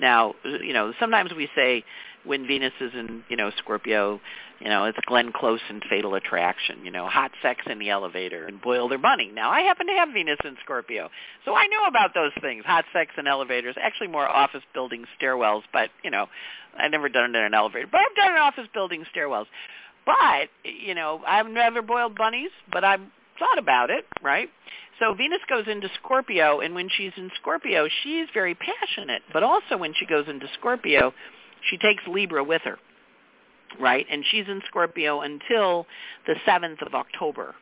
Now, 0.00 0.34
you 0.44 0.72
know, 0.72 0.92
sometimes 1.00 1.32
we 1.34 1.48
say 1.56 1.84
when 2.24 2.46
Venus 2.46 2.72
is 2.80 2.92
in, 2.94 3.24
you 3.28 3.36
know, 3.36 3.50
Scorpio, 3.58 4.20
you 4.60 4.68
know, 4.68 4.84
it's 4.84 4.98
Glenn 5.06 5.32
Close 5.32 5.60
and 5.68 5.82
Fatal 5.88 6.14
Attraction, 6.14 6.84
you 6.84 6.90
know, 6.90 7.06
hot 7.06 7.30
sex 7.42 7.62
in 7.66 7.78
the 7.78 7.90
elevator 7.90 8.46
and 8.46 8.60
boil 8.60 8.88
their 8.88 8.98
money. 8.98 9.30
Now, 9.32 9.50
I 9.50 9.62
happen 9.62 9.86
to 9.86 9.92
have 9.94 10.10
Venus 10.12 10.38
in 10.44 10.56
Scorpio, 10.62 11.10
so 11.44 11.54
I 11.54 11.66
know 11.68 11.86
about 11.88 12.12
those 12.14 12.32
things, 12.40 12.64
hot 12.64 12.84
sex 12.92 13.12
in 13.16 13.26
elevators, 13.26 13.76
actually 13.80 14.08
more 14.08 14.28
office 14.28 14.62
building 14.74 15.04
stairwells, 15.20 15.62
but, 15.72 15.90
you 16.02 16.10
know, 16.10 16.26
I've 16.78 16.90
never 16.90 17.08
done 17.08 17.34
it 17.34 17.38
in 17.38 17.44
an 17.44 17.54
elevator, 17.54 17.88
but 17.90 18.00
I've 18.00 18.16
done 18.16 18.32
it 18.32 18.36
in 18.36 18.42
office 18.42 18.68
building 18.74 19.04
stairwells. 19.14 19.46
But, 20.08 20.48
you 20.64 20.94
know, 20.96 21.22
I've 21.28 21.48
never 21.48 21.82
boiled 21.82 22.16
bunnies, 22.16 22.50
but 22.72 22.84
I've 22.84 23.02
thought 23.38 23.58
about 23.60 23.90
it, 23.90 24.06
right? 24.22 24.50
So 25.00 25.14
Venus 25.14 25.42
goes 25.50 25.66
into 25.68 25.88
Scorpio, 26.02 26.60
and 26.60 26.74
when 26.74 26.88
she's 26.96 27.12
in 27.18 27.30
Scorpio, 27.40 27.88
she's 28.02 28.26
very 28.34 28.56
passionate. 28.56 29.22
But 29.32 29.44
also 29.44 29.76
when 29.78 29.94
she 29.94 30.06
goes 30.06 30.26
into 30.28 30.48
Scorpio, 30.58 31.14
she 31.70 31.78
takes 31.78 32.02
Libra 32.08 32.44
with 32.44 32.62
her. 32.64 32.78
right? 33.80 34.06
And 34.10 34.24
she's 34.30 34.46
in 34.48 34.62
Scorpio 34.68 35.20
until 35.22 35.86
the 36.26 36.34
7th 36.46 36.86
of 36.86 36.94
October. 36.94 37.54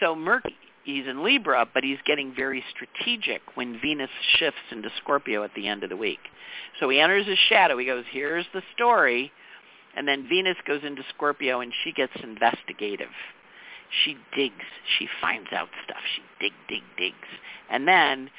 So 0.00 0.14
Mercury, 0.16 0.56
he's 0.84 1.06
in 1.06 1.24
Libra, 1.24 1.66
but 1.72 1.84
he's 1.84 1.98
getting 2.06 2.34
very 2.34 2.64
strategic 2.74 3.42
when 3.56 3.80
Venus 3.80 4.10
shifts 4.38 4.60
into 4.72 4.90
Scorpio 5.02 5.44
at 5.44 5.54
the 5.54 5.68
end 5.68 5.84
of 5.84 5.90
the 5.90 5.96
week. 5.96 6.20
So 6.80 6.88
he 6.88 7.00
enters 7.00 7.26
his 7.26 7.38
shadow. 7.48 7.78
He 7.78 7.86
goes, 7.86 8.04
here's 8.10 8.46
the 8.54 8.62
story. 8.74 9.32
And 9.96 10.06
then 10.06 10.26
Venus 10.28 10.56
goes 10.66 10.82
into 10.84 11.02
Scorpio 11.14 11.60
and 11.60 11.72
she 11.84 11.92
gets 11.92 12.12
investigative. 12.22 13.10
She 14.04 14.16
digs. 14.36 14.64
She 14.98 15.08
finds 15.20 15.48
out 15.52 15.68
stuff. 15.84 16.02
She 16.14 16.22
dig, 16.40 16.52
dig, 16.68 16.82
digs. 16.96 17.28
And 17.68 17.88
then 17.88 18.30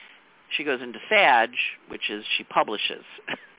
she 0.55 0.63
goes 0.63 0.81
into 0.81 0.99
Sag, 1.09 1.51
which 1.87 2.09
is 2.09 2.23
she 2.37 2.43
publishes. 2.43 3.03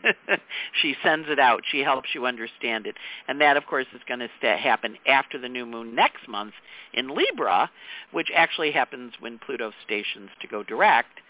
she 0.83 0.95
sends 1.03 1.29
it 1.29 1.39
out. 1.39 1.63
She 1.71 1.81
helps 1.81 2.11
you 2.15 2.27
understand 2.27 2.87
it. 2.87 2.97
And 3.29 3.41
that, 3.41 3.57
of 3.57 3.67
course, 3.67 3.87
is 3.95 4.01
going 4.07 4.21
to 4.21 4.29
st- 4.41 4.59
happen 4.59 4.97
after 5.07 5.39
the 5.39 5.49
new 5.49 5.67
moon 5.67 5.95
next 5.95 6.29
month 6.29 6.55
in 6.93 7.15
Libra, 7.15 7.71
which 8.11 8.29
actually 8.35 8.73
happens 8.73 9.15
when 9.21 9.39
Pluto 9.39 9.73
stations 9.85 10.31
to 10.41 10.49
go 10.49 10.63
direct 10.63 11.21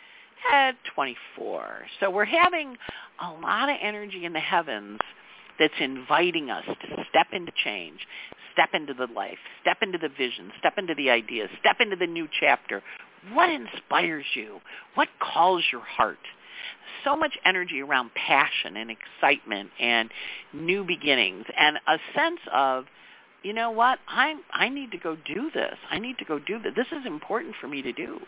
at 0.52 0.72
24. 0.94 1.86
So 2.00 2.10
we're 2.10 2.24
having 2.24 2.76
a 3.20 3.30
lot 3.32 3.68
of 3.68 3.76
energy 3.80 4.24
in 4.24 4.32
the 4.32 4.40
heavens 4.40 4.98
that's 5.58 5.74
inviting 5.80 6.50
us 6.50 6.64
to 6.64 7.04
step 7.10 7.28
into 7.32 7.52
change, 7.64 8.00
step 8.52 8.70
into 8.74 8.94
the 8.94 9.06
life, 9.12 9.38
step 9.60 9.78
into 9.82 9.98
the 9.98 10.08
vision, 10.08 10.52
step 10.58 10.74
into 10.78 10.94
the 10.94 11.10
ideas, 11.10 11.48
step 11.60 11.76
into 11.80 11.96
the 11.96 12.06
new 12.06 12.28
chapter. 12.40 12.82
What 13.32 13.50
inspires 13.50 14.24
you? 14.34 14.60
What 14.94 15.08
calls 15.20 15.64
your 15.70 15.82
heart? 15.82 16.18
So 17.04 17.16
much 17.16 17.36
energy 17.44 17.80
around 17.80 18.10
passion 18.14 18.76
and 18.76 18.90
excitement 18.90 19.70
and 19.80 20.10
new 20.52 20.84
beginnings 20.84 21.44
and 21.58 21.76
a 21.86 21.98
sense 22.14 22.40
of 22.52 22.84
you 23.42 23.52
know 23.52 23.70
what? 23.70 23.98
I 24.08 24.34
I 24.52 24.68
need 24.68 24.90
to 24.92 24.98
go 24.98 25.16
do 25.16 25.50
this. 25.52 25.74
I 25.90 25.98
need 25.98 26.18
to 26.18 26.24
go 26.24 26.38
do 26.38 26.58
this. 26.60 26.72
This 26.76 26.86
is 26.92 27.06
important 27.06 27.54
for 27.60 27.68
me 27.68 27.82
to 27.82 27.92
do. 27.92 28.20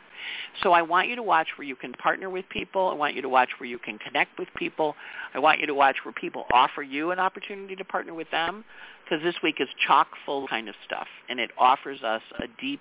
So 0.62 0.73
I 0.73 0.83
want 0.83 1.09
you 1.09 1.16
to 1.16 1.23
watch 1.23 1.49
where 1.56 1.66
you 1.66 1.76
can 1.76 1.92
partner 1.92 2.30
with 2.30 2.49
people. 2.49 2.88
I 2.88 2.94
want 2.94 3.14
you 3.14 3.23
to 3.23 3.28
watch 3.28 3.50
where 3.59 3.68
you 3.68 3.78
can 3.78 3.99
connect 3.99 4.38
with 4.38 4.49
people. 4.56 4.94
I 5.35 5.38
want 5.38 5.61
you 5.61 5.66
to 5.66 5.75
watch 5.75 5.97
where 6.04 6.12
people 6.12 6.44
offer 6.52 6.83
you 6.83 7.11
an 7.11 7.18
opportunity 7.18 7.76
to 7.76 7.85
partner 7.85 8.14
with 8.14 8.30
them 8.30 8.64
because 9.04 9.23
this 9.23 9.37
week 9.42 9.56
is 9.61 9.68
chock 9.87 10.09
full 10.25 10.49
kind 10.49 10.68
of 10.68 10.75
stuff 10.85 11.06
and 11.28 11.38
it 11.38 11.50
offers 11.59 12.02
us 12.02 12.23
a 12.38 12.47
deep 12.61 12.80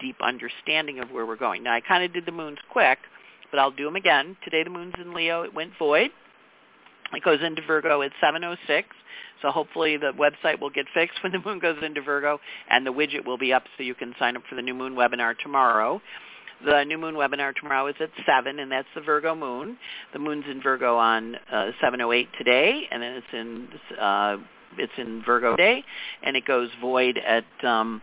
deep 0.00 0.16
understanding 0.22 0.98
of 0.98 1.10
where 1.10 1.26
we're 1.26 1.36
going. 1.36 1.62
Now 1.62 1.74
I 1.74 1.80
kind 1.80 2.04
of 2.04 2.12
did 2.12 2.26
the 2.26 2.32
moons 2.32 2.58
quick, 2.70 2.98
but 3.50 3.58
I'll 3.58 3.70
do 3.70 3.84
them 3.84 3.96
again. 3.96 4.36
Today 4.44 4.64
the 4.64 4.70
moon's 4.70 4.94
in 5.00 5.14
Leo. 5.14 5.42
It 5.42 5.54
went 5.54 5.72
void. 5.78 6.10
It 7.12 7.22
goes 7.22 7.40
into 7.42 7.62
Virgo 7.62 8.02
at 8.02 8.12
706. 8.20 8.88
So 9.42 9.50
hopefully 9.50 9.96
the 9.96 10.12
website 10.12 10.60
will 10.60 10.70
get 10.70 10.86
fixed 10.94 11.22
when 11.22 11.32
the 11.32 11.40
moon 11.44 11.58
goes 11.58 11.76
into 11.82 12.00
Virgo 12.00 12.38
and 12.70 12.86
the 12.86 12.92
widget 12.92 13.26
will 13.26 13.38
be 13.38 13.52
up 13.52 13.64
so 13.76 13.82
you 13.82 13.94
can 13.94 14.14
sign 14.18 14.36
up 14.36 14.42
for 14.48 14.54
the 14.54 14.62
new 14.62 14.74
moon 14.74 14.94
webinar 14.94 15.36
tomorrow. 15.36 16.00
The 16.64 16.84
new 16.84 16.96
moon 16.96 17.16
webinar 17.16 17.54
tomorrow 17.56 17.88
is 17.88 17.96
at 17.98 18.10
7, 18.24 18.60
and 18.60 18.70
that's 18.70 18.86
the 18.94 19.00
Virgo 19.00 19.34
moon. 19.34 19.76
The 20.12 20.20
moon's 20.20 20.44
in 20.48 20.62
Virgo 20.62 20.96
on 20.96 21.34
uh, 21.50 21.72
7.08 21.82 22.28
today, 22.38 22.84
and 22.90 23.02
then 23.02 23.12
it's 23.14 23.26
in 23.32 23.68
uh, 23.98 24.36
it's 24.78 24.92
in 24.96 25.22
Virgo 25.26 25.56
day, 25.56 25.84
and 26.22 26.36
it 26.36 26.46
goes 26.46 26.70
void 26.80 27.18
at 27.18 27.44
um, 27.64 28.00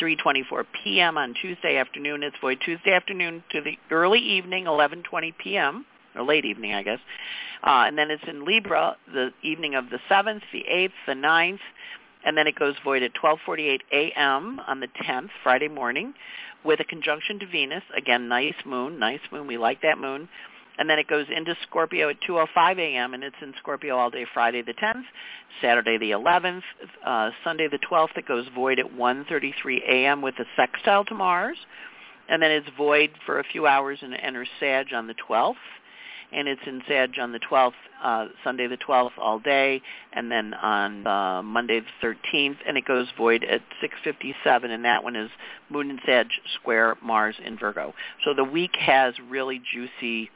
3.24 0.00 0.64
p.m. 0.82 1.16
on 1.16 1.34
Tuesday 1.40 1.76
afternoon. 1.76 2.22
It's 2.22 2.36
void 2.40 2.58
Tuesday 2.64 2.92
afternoon 2.92 3.44
to 3.52 3.60
the 3.60 3.78
early 3.90 4.18
evening, 4.18 4.64
11.20 4.64 5.32
p.m., 5.38 5.86
or 6.14 6.22
late 6.22 6.44
evening, 6.44 6.74
I 6.74 6.82
guess. 6.82 7.00
Uh, 7.62 7.84
and 7.86 7.96
then 7.96 8.10
it's 8.10 8.24
in 8.26 8.44
Libra 8.44 8.96
the 9.12 9.30
evening 9.42 9.74
of 9.74 9.90
the 9.90 9.98
7th, 10.10 10.42
the 10.52 10.64
8th, 10.70 10.92
the 11.06 11.12
9th, 11.12 11.60
and 12.24 12.36
then 12.36 12.46
it 12.46 12.54
goes 12.56 12.74
void 12.84 13.02
at 13.02 13.12
12:48 13.14 13.80
a.m. 13.92 14.60
on 14.66 14.80
the 14.80 14.88
10th, 14.88 15.30
Friday 15.42 15.68
morning, 15.68 16.14
with 16.64 16.80
a 16.80 16.84
conjunction 16.84 17.38
to 17.40 17.46
Venus. 17.46 17.82
Again, 17.96 18.28
nice 18.28 18.54
moon, 18.64 18.98
nice 18.98 19.20
moon. 19.30 19.46
We 19.46 19.58
like 19.58 19.82
that 19.82 19.98
moon. 19.98 20.28
And 20.78 20.88
then 20.88 20.98
it 20.98 21.06
goes 21.06 21.26
into 21.28 21.54
Scorpio 21.62 22.08
at 22.08 22.20
2:05 22.22 22.78
a.m. 22.78 23.14
and 23.14 23.22
it's 23.22 23.36
in 23.42 23.52
Scorpio 23.58 23.96
all 23.96 24.10
day 24.10 24.24
Friday 24.32 24.62
the 24.62 24.72
10th, 24.72 25.04
Saturday 25.60 25.98
the 25.98 26.12
11th, 26.12 26.62
uh, 27.04 27.30
Sunday 27.44 27.68
the 27.68 27.78
12th. 27.78 28.16
It 28.16 28.26
goes 28.26 28.46
void 28.54 28.78
at 28.78 28.86
1:33 28.86 29.82
a.m. 29.86 30.22
with 30.22 30.38
a 30.38 30.46
sextile 30.56 31.04
to 31.06 31.14
Mars, 31.14 31.58
and 32.28 32.42
then 32.42 32.50
it's 32.50 32.68
void 32.76 33.10
for 33.26 33.38
a 33.38 33.44
few 33.44 33.66
hours 33.66 33.98
and 34.02 34.14
enters 34.14 34.48
Sag 34.58 34.92
on 34.94 35.06
the 35.06 35.14
12th 35.14 35.56
and 36.32 36.48
it's 36.48 36.60
in 36.66 36.82
Sag 36.88 37.18
on 37.20 37.32
the 37.32 37.38
12th, 37.38 37.72
uh, 38.02 38.26
Sunday 38.42 38.66
the 38.66 38.76
12th 38.76 39.12
all 39.18 39.38
day, 39.38 39.82
and 40.12 40.30
then 40.30 40.54
on 40.54 41.06
uh, 41.06 41.42
Monday 41.42 41.80
the 41.80 42.06
13th, 42.06 42.56
and 42.66 42.76
it 42.76 42.84
goes 42.84 43.06
void 43.16 43.44
at 43.44 43.62
6:57, 43.82 44.70
and 44.70 44.84
that 44.84 45.04
one 45.04 45.16
is 45.16 45.30
Moon 45.70 45.90
in 45.90 46.00
Sag 46.04 46.28
square 46.54 46.96
Mars 47.02 47.36
in 47.44 47.58
Virgo. 47.58 47.94
So 48.24 48.34
the 48.34 48.44
week 48.44 48.76
has 48.76 49.14
really 49.28 49.60
juicy, 49.72 50.30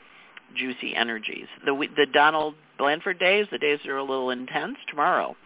juicy 0.55 0.95
energies. 0.95 1.47
The 1.65 1.75
the 1.97 2.07
Donald 2.07 2.55
Blanford 2.79 3.19
days, 3.19 3.47
the 3.51 3.59
days 3.59 3.81
are 3.87 3.97
a 3.97 4.05
little 4.05 4.31
intense, 4.31 4.77
tomorrow 4.89 5.37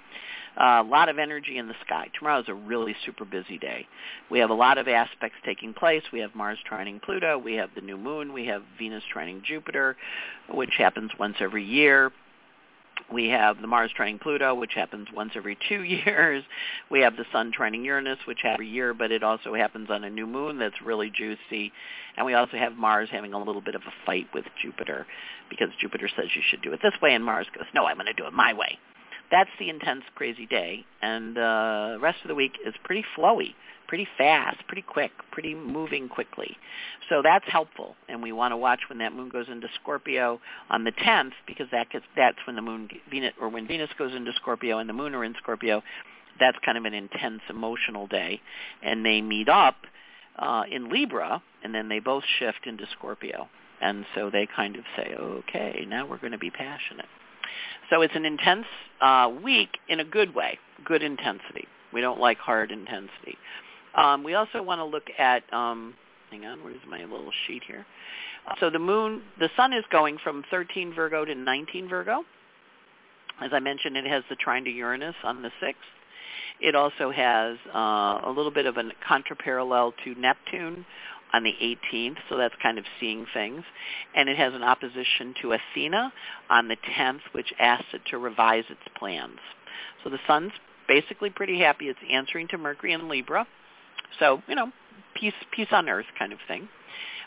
a 0.56 0.82
lot 0.82 1.08
of 1.08 1.18
energy 1.18 1.58
in 1.58 1.68
the 1.68 1.74
sky. 1.84 2.08
Tomorrow 2.18 2.40
is 2.40 2.48
a 2.48 2.54
really 2.54 2.94
super 3.04 3.24
busy 3.24 3.58
day. 3.58 3.86
We 4.30 4.38
have 4.40 4.50
a 4.50 4.54
lot 4.54 4.78
of 4.78 4.88
aspects 4.88 5.38
taking 5.44 5.74
place. 5.74 6.02
We 6.12 6.20
have 6.20 6.34
Mars 6.34 6.58
trining 6.70 7.00
Pluto. 7.02 7.38
We 7.38 7.54
have 7.54 7.70
the 7.74 7.80
new 7.80 7.96
moon. 7.96 8.32
We 8.32 8.46
have 8.46 8.62
Venus 8.78 9.04
trining 9.14 9.42
Jupiter, 9.42 9.96
which 10.52 10.74
happens 10.78 11.10
once 11.18 11.36
every 11.40 11.64
year. 11.64 12.12
We 13.12 13.28
have 13.28 13.60
the 13.60 13.66
Mars 13.66 13.90
trining 13.98 14.20
Pluto, 14.20 14.54
which 14.54 14.74
happens 14.74 15.08
once 15.12 15.32
every 15.34 15.58
two 15.68 15.82
years. 16.06 16.44
We 16.90 17.00
have 17.00 17.16
the 17.16 17.24
Sun 17.32 17.52
trining 17.58 17.84
Uranus, 17.84 18.18
which 18.26 18.38
happens 18.42 18.56
every 18.56 18.68
year, 18.68 18.94
but 18.94 19.10
it 19.10 19.22
also 19.22 19.54
happens 19.54 19.88
on 19.90 20.04
a 20.04 20.10
new 20.10 20.26
moon 20.26 20.58
that's 20.58 20.80
really 20.84 21.10
juicy. 21.10 21.72
And 22.16 22.26
we 22.26 22.34
also 22.34 22.56
have 22.56 22.74
Mars 22.74 23.08
having 23.10 23.32
a 23.32 23.42
little 23.42 23.62
bit 23.62 23.74
of 23.74 23.82
a 23.82 24.06
fight 24.06 24.26
with 24.34 24.44
Jupiter 24.62 25.06
because 25.48 25.70
Jupiter 25.80 26.08
says 26.14 26.26
you 26.34 26.42
should 26.48 26.62
do 26.62 26.72
it 26.72 26.80
this 26.82 26.94
way, 27.02 27.14
and 27.14 27.24
Mars 27.24 27.46
goes, 27.54 27.66
no, 27.74 27.86
I'm 27.86 27.96
going 27.96 28.06
to 28.06 28.12
do 28.12 28.26
it 28.26 28.32
my 28.32 28.52
way 28.52 28.78
that's 29.30 29.50
the 29.58 29.68
intense, 29.68 30.02
crazy 30.14 30.46
day. 30.46 30.84
And 31.02 31.36
uh, 31.36 31.90
the 31.92 31.98
rest 32.00 32.18
of 32.22 32.28
the 32.28 32.34
week 32.34 32.52
is 32.66 32.74
pretty 32.84 33.04
flowy, 33.16 33.54
pretty 33.86 34.06
fast, 34.18 34.58
pretty 34.66 34.82
quick, 34.82 35.12
pretty 35.30 35.54
moving 35.54 36.08
quickly. 36.08 36.56
So 37.08 37.22
that's 37.22 37.44
helpful. 37.48 37.94
And 38.08 38.22
we 38.22 38.32
want 38.32 38.52
to 38.52 38.56
watch 38.56 38.80
when 38.88 38.98
that 38.98 39.12
moon 39.12 39.28
goes 39.28 39.46
into 39.48 39.68
Scorpio 39.80 40.40
on 40.68 40.84
the 40.84 40.92
10th 40.92 41.32
because 41.46 41.66
that 41.72 41.90
gets, 41.90 42.04
that's 42.16 42.38
when 42.46 42.56
the 42.56 42.62
moon, 42.62 42.88
Venus, 43.10 43.32
or 43.40 43.48
when 43.48 43.66
Venus 43.66 43.90
goes 43.98 44.14
into 44.14 44.32
Scorpio 44.34 44.78
and 44.78 44.88
the 44.88 44.94
moon 44.94 45.14
are 45.14 45.24
in 45.24 45.34
Scorpio. 45.42 45.82
That's 46.38 46.58
kind 46.64 46.78
of 46.78 46.84
an 46.84 46.94
intense 46.94 47.42
emotional 47.48 48.06
day. 48.06 48.40
And 48.82 49.04
they 49.04 49.20
meet 49.20 49.48
up 49.48 49.76
uh, 50.38 50.62
in 50.70 50.88
Libra, 50.88 51.42
and 51.62 51.74
then 51.74 51.88
they 51.88 51.98
both 51.98 52.24
shift 52.38 52.66
into 52.66 52.86
Scorpio. 52.98 53.48
And 53.80 54.06
so 54.14 54.30
they 54.30 54.46
kind 54.54 54.76
of 54.76 54.84
say, 54.96 55.14
okay, 55.14 55.86
now 55.88 56.06
we're 56.06 56.18
going 56.18 56.32
to 56.32 56.38
be 56.38 56.50
passionate. 56.50 57.06
So 57.90 58.02
it's 58.02 58.14
an 58.14 58.24
intense 58.24 58.66
uh, 59.00 59.30
week 59.42 59.78
in 59.88 60.00
a 60.00 60.04
good 60.04 60.34
way, 60.34 60.58
good 60.84 61.02
intensity. 61.02 61.66
We 61.92 62.00
don't 62.00 62.20
like 62.20 62.38
hard 62.38 62.70
intensity. 62.70 63.36
Um, 63.96 64.22
we 64.22 64.34
also 64.34 64.62
want 64.62 64.78
to 64.78 64.84
look 64.84 65.08
at, 65.18 65.42
um, 65.52 65.94
hang 66.30 66.44
on, 66.46 66.62
where's 66.62 66.80
my 66.88 67.00
little 67.00 67.32
sheet 67.46 67.62
here? 67.66 67.84
So 68.58 68.70
the 68.70 68.78
moon, 68.78 69.22
the 69.38 69.48
sun 69.56 69.72
is 69.72 69.84
going 69.90 70.18
from 70.22 70.44
13 70.50 70.94
Virgo 70.94 71.24
to 71.24 71.34
19 71.34 71.88
Virgo. 71.88 72.24
As 73.42 73.50
I 73.52 73.58
mentioned, 73.58 73.96
it 73.96 74.06
has 74.06 74.22
the 74.28 74.36
trine 74.36 74.64
to 74.64 74.70
Uranus 74.70 75.14
on 75.24 75.42
the 75.42 75.50
6th. 75.62 75.74
It 76.60 76.74
also 76.74 77.10
has 77.10 77.56
uh, 77.74 78.20
a 78.24 78.32
little 78.34 78.50
bit 78.50 78.66
of 78.66 78.76
a 78.76 78.84
contraparallel 79.08 79.92
to 80.04 80.14
Neptune 80.14 80.84
on 81.32 81.44
the 81.44 81.54
18th, 81.62 82.16
so 82.28 82.36
that's 82.36 82.54
kind 82.62 82.78
of 82.78 82.84
seeing 82.98 83.26
things. 83.32 83.62
And 84.14 84.28
it 84.28 84.36
has 84.36 84.54
an 84.54 84.62
opposition 84.62 85.34
to 85.42 85.52
Athena 85.52 86.12
on 86.48 86.68
the 86.68 86.76
10th, 86.98 87.20
which 87.32 87.52
asks 87.58 87.86
it 87.92 88.02
to 88.10 88.18
revise 88.18 88.64
its 88.68 88.80
plans. 88.98 89.38
So 90.02 90.10
the 90.10 90.18
sun's 90.26 90.52
basically 90.88 91.30
pretty 91.30 91.58
happy. 91.58 91.88
It's 91.88 91.98
answering 92.10 92.48
to 92.48 92.58
Mercury 92.58 92.92
and 92.92 93.08
Libra. 93.08 93.46
So, 94.18 94.42
you 94.48 94.54
know, 94.54 94.72
peace, 95.14 95.34
peace 95.52 95.68
on 95.70 95.88
earth 95.88 96.06
kind 96.18 96.32
of 96.32 96.38
thing. 96.48 96.68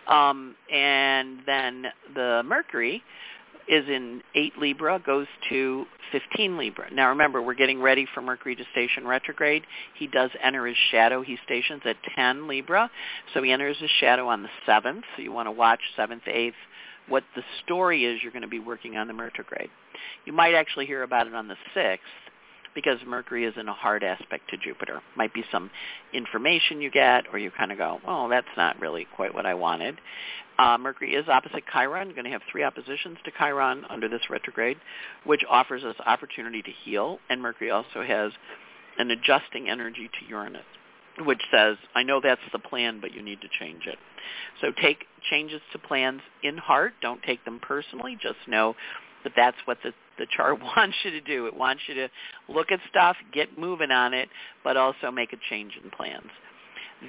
Um, 0.08 0.56
and 0.72 1.40
then 1.46 1.86
the 2.14 2.42
Mercury 2.46 3.02
is 3.68 3.88
in 3.88 4.22
8 4.36 4.58
Libra, 4.58 5.02
goes 5.06 5.28
to 5.50 5.86
15 6.12 6.58
Libra. 6.58 6.94
Now 6.94 7.10
remember, 7.10 7.42
we're 7.42 7.54
getting 7.54 7.82
ready 7.82 8.06
for 8.14 8.22
Mercury 8.22 8.56
to 8.56 8.64
station 8.72 9.08
retrograde. 9.08 9.64
He 9.98 10.08
does 10.08 10.32
enter 10.42 10.66
his 10.66 10.78
shadow. 10.92 11.22
He 11.22 11.38
stations 11.46 11.82
at 11.86 11.96
10 12.16 12.48
Libra, 12.48 12.90
so 13.34 13.42
he 13.42 13.52
enters 13.52 13.78
his 13.80 13.92
shadow 14.00 14.28
on 14.28 14.44
the 14.44 14.50
7th. 14.68 15.04
So 15.16 15.22
you 15.22 15.32
want 15.32 15.48
to 15.48 15.52
watch 15.52 15.80
7th, 15.98 16.24
8th, 16.28 16.54
what 17.08 17.24
the 17.36 17.44
story 17.64 18.06
is 18.06 18.22
you're 18.22 18.32
going 18.32 18.44
to 18.44 18.48
be 18.48 18.60
working 18.60 18.98
on 18.98 19.08
the 19.08 19.14
retrograde. 19.14 19.70
You 20.26 20.34
might 20.34 20.54
actually 20.54 20.86
hear 20.86 21.04
about 21.04 21.28
it 21.28 21.34
on 21.34 21.48
the 21.48 21.58
6th 21.76 21.98
because 22.76 22.98
Mercury 23.06 23.46
is 23.46 23.54
in 23.58 23.68
a 23.68 23.74
hard 23.74 24.04
aspect 24.04 24.50
to 24.50 24.58
Jupiter. 24.58 25.02
Might 25.16 25.34
be 25.34 25.44
some 25.52 25.70
information 26.14 26.82
you 26.82 26.92
get, 26.92 27.26
or 27.32 27.40
you 27.40 27.52
kind 27.52 27.72
of 27.72 27.78
go, 27.78 28.00
oh, 28.08 28.30
that's 28.30 28.48
not 28.58 28.80
really 28.80 29.08
quite 29.16 29.34
what 29.34 29.46
I 29.46 29.54
wanted. 29.54 30.00
Uh, 30.58 30.78
Mercury 30.78 31.14
is 31.16 31.28
opposite 31.28 31.64
Chiron. 31.72 32.12
Going 32.12 32.26
to 32.26 32.30
have 32.30 32.42
three 32.52 32.64
oppositions 32.64 33.18
to 33.26 33.32
Chiron 33.38 33.86
under 33.90 34.08
this 34.08 34.22
retrograde, 34.30 34.78
which 35.26 35.42
offers 35.50 35.84
us 35.84 35.96
opportunity 36.06 36.62
to 36.62 36.72
heal. 36.84 37.20
And 37.30 37.42
Mercury 37.42 37.72
also 37.72 38.04
has 38.06 38.32
an 38.98 39.10
adjusting 39.12 39.70
energy 39.70 40.10
to 40.20 40.30
Uranus, 40.30 40.62
which 41.20 41.42
says, 41.52 41.78
I 41.96 42.04
know 42.04 42.22
that's 42.22 42.42
the 42.52 42.60
plan, 42.60 43.00
but 43.02 43.14
you 43.14 43.24
need 43.24 43.42
to 43.42 43.48
change 43.60 43.88
it. 43.88 43.98
So 44.62 44.72
take 44.82 45.06
changes 45.30 45.62
to 45.72 45.80
plans 45.80 46.22
in 46.44 46.58
heart. 46.58 46.94
Don't 47.02 47.22
take 47.24 47.44
them 47.46 47.60
personally. 47.62 48.18
Just 48.22 48.38
know 48.48 48.76
that 49.24 49.34
that's 49.36 49.58
what 49.66 49.78
the, 49.84 49.92
the 50.18 50.28
chart 50.36 50.60
wants 50.78 50.96
you 51.04 51.12
to 51.12 51.22
do. 51.22 51.48
It 51.48 51.56
wants 51.56 51.84
you 51.88 51.96
to 51.96 52.10
look 52.50 52.72
at 52.72 52.80
stuff, 52.90 53.16
get 53.34 53.58
moving 53.58 53.92
on 53.92 54.14
it, 54.14 54.30
but 54.64 54.78
also 54.78 55.12
make 55.12 55.34
a 55.34 55.38
change 55.50 55.74
in 55.82 55.90
plans. 55.90 56.30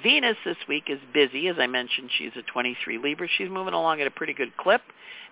Venus 0.03 0.35
this 0.43 0.57
week 0.67 0.85
is 0.89 0.99
busy. 1.13 1.47
As 1.47 1.55
I 1.57 1.67
mentioned, 1.67 2.09
she's 2.17 2.31
a 2.37 2.41
23 2.51 2.97
Libra. 2.97 3.27
She's 3.37 3.49
moving 3.49 3.73
along 3.73 4.01
at 4.01 4.07
a 4.07 4.11
pretty 4.11 4.33
good 4.33 4.55
clip, 4.57 4.81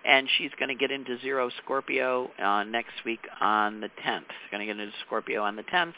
and 0.06 0.26
she's 0.38 0.50
going 0.58 0.70
to 0.70 0.74
get 0.74 0.90
into 0.90 1.18
zero 1.20 1.50
Scorpio 1.62 2.30
uh, 2.42 2.64
next 2.64 3.04
week 3.04 3.20
on 3.40 3.80
the 3.80 3.88
10th. 4.06 4.20
She's 4.20 4.50
Going 4.50 4.66
to 4.66 4.72
get 4.72 4.80
into 4.80 4.92
Scorpio 5.06 5.42
on 5.42 5.56
the 5.56 5.64
10th, 5.64 5.92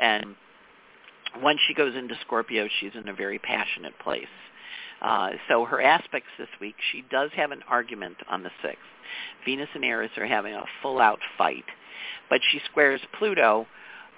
and 0.00 0.34
once 1.42 1.60
she 1.66 1.74
goes 1.74 1.94
into 1.94 2.14
Scorpio, 2.26 2.68
she's 2.80 2.92
in 2.94 3.08
a 3.08 3.14
very 3.14 3.38
passionate 3.38 3.98
place. 3.98 4.24
Uh, 5.00 5.30
so 5.48 5.64
her 5.64 5.80
aspects 5.80 6.28
this 6.38 6.48
week, 6.60 6.74
she 6.92 7.04
does 7.10 7.30
have 7.34 7.50
an 7.50 7.62
argument 7.68 8.16
on 8.28 8.42
the 8.42 8.50
6th. 8.62 8.76
Venus 9.44 9.68
and 9.74 9.84
Eris 9.84 10.10
are 10.16 10.26
having 10.26 10.54
a 10.54 10.64
full-out 10.82 11.20
fight, 11.38 11.64
but 12.28 12.40
she 12.50 12.60
squares 12.70 13.00
Pluto 13.18 13.66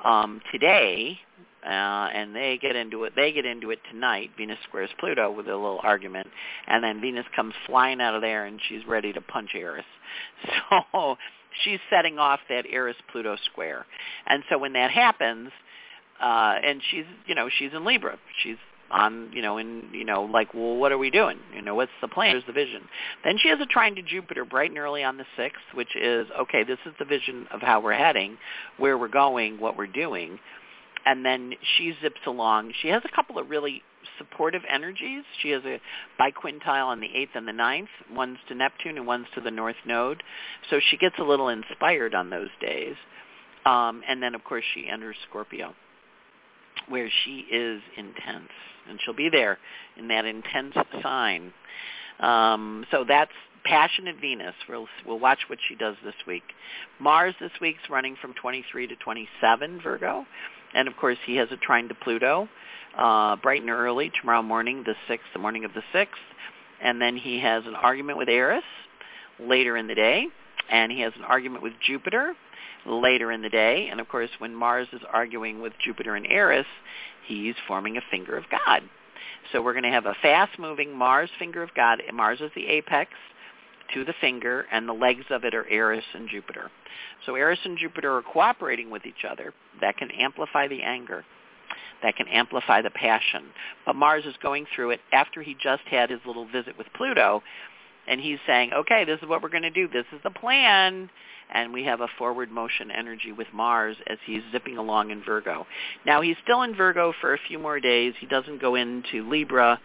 um, 0.04 0.40
today, 0.50 1.18
uh, 1.64 1.68
and 2.12 2.34
they 2.34 2.58
get 2.60 2.74
into 2.74 3.04
it. 3.04 3.12
They 3.14 3.32
get 3.32 3.46
into 3.46 3.70
it 3.70 3.78
tonight. 3.90 4.30
Venus 4.36 4.58
squares 4.68 4.90
Pluto 4.98 5.30
with 5.30 5.46
a 5.46 5.54
little 5.54 5.80
argument, 5.82 6.26
and 6.66 6.82
then 6.82 7.00
Venus 7.00 7.26
comes 7.34 7.54
flying 7.66 8.00
out 8.00 8.14
of 8.14 8.20
there, 8.20 8.46
and 8.46 8.60
she's 8.68 8.84
ready 8.86 9.12
to 9.12 9.20
punch 9.20 9.50
Eris. 9.54 9.84
So 10.92 11.16
she's 11.64 11.78
setting 11.90 12.18
off 12.18 12.40
that 12.48 12.64
Eris 12.68 12.96
Pluto 13.10 13.36
square, 13.50 13.86
and 14.26 14.42
so 14.48 14.58
when 14.58 14.72
that 14.72 14.90
happens, 14.90 15.50
uh, 16.20 16.54
and 16.64 16.80
she's 16.90 17.04
you 17.26 17.34
know 17.34 17.48
she's 17.58 17.72
in 17.74 17.84
Libra, 17.84 18.18
she's 18.42 18.56
on 18.90 19.30
you 19.32 19.42
know 19.42 19.58
in 19.58 19.84
you 19.92 20.04
know 20.04 20.24
like 20.24 20.52
well 20.54 20.76
what 20.76 20.92
are 20.92 20.98
we 20.98 21.10
doing? 21.10 21.38
You 21.54 21.62
know 21.62 21.74
what's 21.74 21.92
the 22.00 22.08
plan? 22.08 22.30
Here's 22.30 22.46
the 22.46 22.52
vision. 22.52 22.82
Then 23.24 23.36
she 23.38 23.48
has 23.48 23.60
a 23.60 23.66
trine 23.66 23.94
to 23.96 24.02
jupiter 24.02 24.44
bright 24.44 24.70
and 24.70 24.78
early 24.78 25.02
on 25.02 25.16
the 25.16 25.24
sixth 25.36 25.62
which 25.74 25.96
is 25.96 26.26
okay 26.40 26.64
this 26.64 26.78
is 26.86 26.92
the 26.98 27.04
vision 27.04 27.46
of 27.52 27.60
how 27.60 27.80
we're 27.80 27.94
heading 27.94 28.36
where 28.76 28.98
we're 28.98 29.08
going 29.08 29.60
what 29.60 29.76
we're 29.76 29.86
doing. 29.86 30.38
And 31.04 31.24
then 31.24 31.54
she 31.76 31.94
zips 32.00 32.20
along. 32.28 32.74
She 32.80 32.86
has 32.88 33.02
a 33.04 33.14
couple 33.14 33.36
of 33.36 33.50
really 33.50 33.82
supportive 34.18 34.62
energies. 34.72 35.24
She 35.40 35.50
has 35.50 35.62
a 35.64 35.80
biquintile 36.20 36.86
on 36.86 37.00
the 37.00 37.08
eighth 37.12 37.32
and 37.34 37.46
the 37.46 37.52
ninth. 37.52 37.88
One's 38.12 38.38
to 38.48 38.54
neptune 38.54 38.98
and 38.98 39.06
one's 39.06 39.26
to 39.34 39.40
the 39.40 39.50
north 39.50 39.76
node. 39.84 40.22
So 40.70 40.78
she 40.90 40.96
gets 40.96 41.16
a 41.18 41.24
little 41.24 41.48
inspired 41.48 42.14
on 42.14 42.30
those 42.30 42.50
days. 42.60 42.94
Um, 43.66 44.02
and 44.08 44.22
then 44.22 44.34
of 44.34 44.44
course 44.44 44.64
she 44.74 44.88
enters 44.88 45.16
scorpio 45.28 45.74
where 46.88 47.08
she 47.24 47.46
is 47.50 47.80
intense 47.96 48.50
and 48.88 48.98
she'll 49.04 49.14
be 49.14 49.28
there 49.28 49.58
in 49.96 50.08
that 50.08 50.24
intense 50.24 50.74
sign. 51.02 51.52
Um, 52.20 52.86
so 52.90 53.04
that's 53.06 53.32
passionate 53.64 54.16
Venus. 54.20 54.54
We'll 54.68 54.88
we'll 55.06 55.18
watch 55.18 55.38
what 55.48 55.58
she 55.68 55.74
does 55.74 55.96
this 56.04 56.14
week. 56.26 56.42
Mars 56.98 57.34
this 57.40 57.52
week's 57.60 57.88
running 57.90 58.16
from 58.20 58.34
23 58.34 58.88
to 58.88 58.96
27 58.96 59.80
Virgo, 59.82 60.26
and 60.74 60.88
of 60.88 60.96
course 60.96 61.18
he 61.26 61.36
has 61.36 61.48
a 61.50 61.56
trine 61.56 61.88
to 61.88 61.94
Pluto, 61.94 62.48
uh, 62.96 63.36
bright 63.36 63.62
and 63.62 63.70
early 63.70 64.10
tomorrow 64.20 64.42
morning, 64.42 64.82
the 64.84 64.94
sixth, 65.08 65.26
the 65.32 65.38
morning 65.38 65.64
of 65.64 65.72
the 65.74 65.82
sixth, 65.92 66.20
and 66.82 67.00
then 67.00 67.16
he 67.16 67.40
has 67.40 67.64
an 67.66 67.74
argument 67.74 68.18
with 68.18 68.28
Eris 68.28 68.64
later 69.40 69.76
in 69.76 69.86
the 69.86 69.94
day, 69.94 70.26
and 70.70 70.92
he 70.92 71.00
has 71.00 71.12
an 71.16 71.24
argument 71.24 71.62
with 71.62 71.72
Jupiter 71.84 72.34
later 72.86 73.30
in 73.30 73.42
the 73.42 73.48
day, 73.48 73.88
and 73.90 74.00
of 74.00 74.08
course 74.08 74.30
when 74.38 74.54
Mars 74.54 74.88
is 74.92 75.00
arguing 75.12 75.60
with 75.60 75.72
Jupiter 75.84 76.16
and 76.16 76.26
Eris, 76.26 76.66
he's 77.26 77.54
forming 77.66 77.96
a 77.96 78.02
finger 78.10 78.36
of 78.36 78.44
God. 78.50 78.82
So 79.52 79.62
we're 79.62 79.72
going 79.72 79.84
to 79.84 79.90
have 79.90 80.06
a 80.06 80.16
fast-moving 80.22 80.96
Mars 80.96 81.30
finger 81.38 81.62
of 81.62 81.74
God. 81.74 82.02
Mars 82.12 82.40
is 82.40 82.50
the 82.54 82.66
apex 82.66 83.10
to 83.94 84.04
the 84.04 84.14
finger, 84.20 84.66
and 84.72 84.88
the 84.88 84.92
legs 84.92 85.24
of 85.30 85.44
it 85.44 85.54
are 85.54 85.68
Eris 85.68 86.04
and 86.14 86.28
Jupiter. 86.28 86.70
So 87.26 87.34
Eris 87.34 87.58
and 87.64 87.78
Jupiter 87.78 88.16
are 88.16 88.22
cooperating 88.22 88.90
with 88.90 89.04
each 89.06 89.24
other. 89.28 89.52
That 89.80 89.96
can 89.96 90.10
amplify 90.10 90.68
the 90.68 90.82
anger. 90.82 91.24
That 92.02 92.16
can 92.16 92.28
amplify 92.28 92.82
the 92.82 92.90
passion. 92.90 93.44
But 93.86 93.96
Mars 93.96 94.24
is 94.24 94.34
going 94.42 94.66
through 94.74 94.90
it 94.90 95.00
after 95.12 95.42
he 95.42 95.54
just 95.62 95.82
had 95.90 96.10
his 96.10 96.20
little 96.26 96.46
visit 96.46 96.76
with 96.78 96.86
Pluto, 96.96 97.42
and 98.12 98.20
he's 98.20 98.38
saying, 98.46 98.72
okay, 98.72 99.04
this 99.04 99.18
is 99.22 99.28
what 99.28 99.42
we're 99.42 99.48
going 99.48 99.62
to 99.62 99.70
do. 99.70 99.88
This 99.88 100.06
is 100.12 100.20
the 100.22 100.30
plan 100.30 101.08
and 101.52 101.72
we 101.72 101.84
have 101.84 102.00
a 102.00 102.08
forward 102.18 102.50
motion 102.50 102.90
energy 102.90 103.30
with 103.30 103.46
Mars 103.52 103.96
as 104.08 104.18
he's 104.26 104.42
zipping 104.50 104.78
along 104.78 105.10
in 105.10 105.22
Virgo. 105.22 105.66
Now 106.06 106.22
he's 106.22 106.36
still 106.42 106.62
in 106.62 106.74
Virgo 106.74 107.12
for 107.20 107.34
a 107.34 107.38
few 107.48 107.58
more 107.58 107.78
days. 107.78 108.14
He 108.18 108.26
doesn't 108.26 108.60
go 108.60 108.74
into 108.74 109.28
Libra 109.28 109.78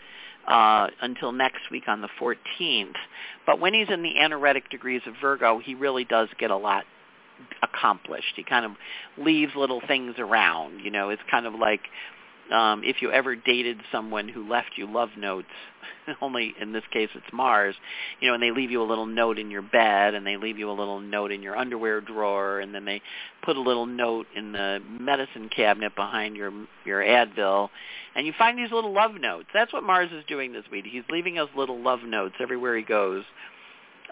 uh, 0.48 0.88
until 1.02 1.32
next 1.32 1.70
week 1.70 1.84
on 1.88 2.02
the 2.02 2.10
14th. 2.20 2.94
But 3.46 3.60
when 3.60 3.74
he's 3.74 3.90
in 3.90 4.02
the 4.02 4.18
anaretic 4.18 4.70
degrees 4.70 5.02
of 5.06 5.16
Virgo, 5.22 5.60
he 5.60 5.76
really 5.76 6.06
does 6.06 6.30
get 6.40 6.52
a 6.52 6.58
lot 6.58 6.86
accomplished. 7.62 8.34
He 8.36 8.44
kind 8.44 8.66
of 8.66 8.72
leaves 9.18 9.52
little 9.56 9.82
things 9.86 10.16
around. 10.18 10.80
You 10.80 10.92
know, 10.92 11.10
it's 11.10 11.22
kind 11.30 11.46
of 11.46 11.54
like 11.54 11.82
um, 12.52 12.84
if 12.84 13.02
you 13.02 13.12
ever 13.12 13.36
dated 13.36 13.78
someone 13.92 14.28
who 14.28 14.48
left 14.48 14.72
you 14.76 14.92
love 14.92 15.10
notes, 15.18 15.48
only 16.22 16.54
in 16.60 16.72
this 16.72 16.84
case 16.92 17.10
it's 17.16 17.26
Mars, 17.34 17.76
you 18.20 18.28
know, 18.28 18.34
and 18.34 18.44
they 18.44 18.52
leave 18.52 18.72
you 18.72 18.82
a 18.82 18.86
little 18.86 19.06
note 19.06 19.40
in 19.40 19.52
your 19.52 19.62
bed 19.62 20.14
and 20.14 20.26
they 20.26 20.38
leave 20.38 20.58
you 20.58 20.70
a 20.70 20.72
little 20.72 21.00
note 21.00 21.32
in 21.32 21.42
your 21.42 21.58
underwear 21.58 22.02
drawer 22.02 22.60
and 22.60 22.74
then 22.74 22.86
they 22.86 23.02
put 23.44 23.58
a 23.58 23.62
little 23.62 23.86
note 23.86 24.28
in 24.36 24.52
the 24.52 24.80
medicine 25.00 25.50
cabinet 25.54 25.96
behind 25.96 26.36
your 26.36 26.52
your 26.86 27.02
Advil 27.02 27.70
and 28.16 28.26
you 28.26 28.34
find 28.38 28.58
these 28.58 28.72
little 28.72 28.94
love 28.94 29.16
notes. 29.20 29.48
That's 29.54 29.72
what 29.74 29.84
Mars 29.84 30.10
is 30.12 30.24
doing 30.28 30.54
this 30.54 30.66
week. 30.72 30.86
He's 30.90 31.04
leaving 31.10 31.38
us 31.38 31.50
little 31.56 31.82
love 31.82 32.00
notes 32.04 32.36
everywhere 32.40 32.78
he 32.78 32.84
goes 32.84 33.24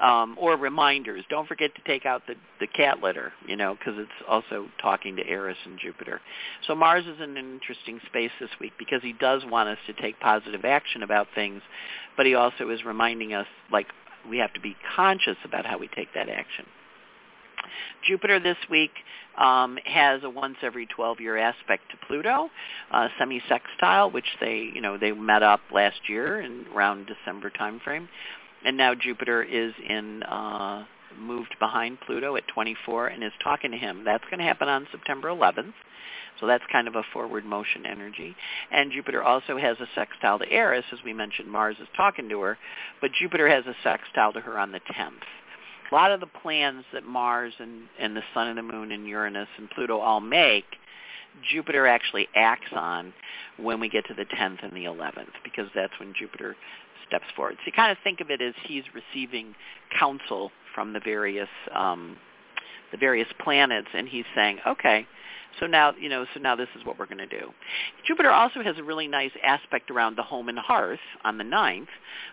um, 0.01 0.35
or 0.39 0.57
reminders. 0.57 1.23
Don't 1.29 1.47
forget 1.47 1.73
to 1.75 1.81
take 1.85 2.05
out 2.05 2.23
the, 2.27 2.35
the 2.59 2.67
cat 2.67 3.01
litter, 3.01 3.31
you 3.47 3.55
know, 3.55 3.75
because 3.75 3.93
it's 3.97 4.27
also 4.27 4.67
talking 4.81 5.15
to 5.15 5.27
Eris 5.27 5.57
and 5.65 5.79
Jupiter. 5.79 6.21
So 6.67 6.75
Mars 6.75 7.05
is 7.05 7.21
in 7.21 7.37
an 7.37 7.53
interesting 7.53 7.99
space 8.05 8.31
this 8.39 8.49
week 8.59 8.73
because 8.77 9.01
he 9.01 9.13
does 9.13 9.43
want 9.45 9.69
us 9.69 9.77
to 9.87 9.93
take 9.93 10.19
positive 10.19 10.65
action 10.65 11.03
about 11.03 11.27
things, 11.33 11.61
but 12.17 12.25
he 12.25 12.35
also 12.35 12.69
is 12.69 12.83
reminding 12.85 13.33
us, 13.33 13.47
like, 13.71 13.87
we 14.29 14.39
have 14.39 14.53
to 14.53 14.59
be 14.59 14.75
conscious 14.95 15.37
about 15.45 15.65
how 15.65 15.77
we 15.77 15.87
take 15.87 16.13
that 16.15 16.29
action. 16.29 16.65
Jupiter 18.05 18.39
this 18.39 18.57
week 18.69 18.91
um, 19.37 19.77
has 19.85 20.23
a 20.23 20.29
once 20.29 20.57
every 20.61 20.85
12 20.85 21.19
year 21.19 21.37
aspect 21.37 21.83
to 21.91 21.97
Pluto, 22.07 22.49
uh, 22.91 23.07
semi-sextile, 23.17 24.11
which 24.11 24.25
they, 24.39 24.69
you 24.73 24.81
know, 24.81 24.97
they 24.97 25.11
met 25.11 25.43
up 25.43 25.61
last 25.73 26.07
year 26.07 26.41
in 26.41 26.65
around 26.73 27.07
December 27.07 27.49
timeframe 27.49 28.07
and 28.65 28.75
now 28.75 28.95
Jupiter 28.95 29.43
is 29.43 29.73
in 29.87 30.23
uh, 30.23 30.85
moved 31.19 31.55
behind 31.59 31.99
Pluto 32.05 32.35
at 32.35 32.47
24 32.47 33.07
and 33.07 33.23
is 33.23 33.31
talking 33.43 33.71
to 33.71 33.77
him. 33.77 34.03
That's 34.03 34.23
going 34.25 34.39
to 34.39 34.45
happen 34.45 34.67
on 34.67 34.87
September 34.91 35.29
11th. 35.29 35.73
So 36.39 36.47
that's 36.47 36.63
kind 36.69 36.87
of 36.89 36.95
a 36.95 37.03
forward 37.13 37.45
motion 37.45 37.85
energy. 37.85 38.35
And 38.71 38.91
Jupiter 38.91 39.23
also 39.23 39.57
has 39.57 39.77
a 39.79 39.87
sextile 39.95 40.39
to 40.39 40.51
Eris. 40.51 40.83
As 40.91 40.99
we 41.05 41.13
mentioned, 41.13 41.49
Mars 41.49 41.77
is 41.79 41.87
talking 41.95 42.27
to 42.29 42.41
her, 42.41 42.57
but 42.99 43.11
Jupiter 43.17 43.47
has 43.47 43.65
a 43.65 43.75
sextile 43.83 44.33
to 44.33 44.41
her 44.41 44.59
on 44.59 44.73
the 44.73 44.81
10th. 44.81 45.23
A 45.91 45.95
lot 45.95 46.11
of 46.11 46.19
the 46.19 46.27
plans 46.27 46.83
that 46.91 47.05
Mars 47.05 47.53
and, 47.59 47.83
and 47.99 48.17
the 48.17 48.23
Sun 48.33 48.49
and 48.49 48.57
the 48.57 48.63
Moon 48.63 48.91
and 48.91 49.07
Uranus 49.07 49.47
and 49.57 49.69
Pluto 49.69 49.99
all 49.99 50.19
make, 50.19 50.65
Jupiter 51.49 51.87
actually 51.87 52.27
acts 52.35 52.71
on 52.73 53.13
when 53.57 53.79
we 53.79 53.87
get 53.87 54.05
to 54.07 54.13
the 54.13 54.25
10th 54.25 54.63
and 54.63 54.73
the 54.73 54.85
11th 54.85 55.33
because 55.43 55.67
that's 55.75 55.93
when 55.99 56.13
Jupiter 56.17 56.55
steps 57.07 57.25
forward. 57.35 57.55
So 57.59 57.63
you 57.67 57.71
kind 57.71 57.91
of 57.91 57.97
think 58.03 58.21
of 58.21 58.29
it 58.29 58.41
as 58.41 58.53
he's 58.65 58.83
receiving 58.93 59.55
counsel 59.97 60.51
from 60.73 60.93
the 60.93 60.99
various 60.99 61.49
um, 61.73 62.17
the 62.91 62.97
various 62.97 63.27
planets, 63.39 63.87
and 63.93 64.07
he's 64.07 64.25
saying, 64.35 64.59
okay, 64.65 65.07
so 65.59 65.67
now 65.67 65.93
you 65.99 66.09
know, 66.09 66.25
so 66.33 66.39
now 66.39 66.55
this 66.55 66.67
is 66.77 66.85
what 66.85 66.99
we're 66.99 67.05
going 67.05 67.17
to 67.17 67.25
do. 67.27 67.51
Jupiter 68.05 68.29
also 68.29 68.61
has 68.61 68.77
a 68.77 68.83
really 68.83 69.07
nice 69.07 69.31
aspect 69.43 69.89
around 69.89 70.17
the 70.17 70.23
home 70.23 70.49
and 70.49 70.59
hearth 70.59 70.99
on 71.23 71.37
the 71.37 71.43
ninth, 71.43 71.89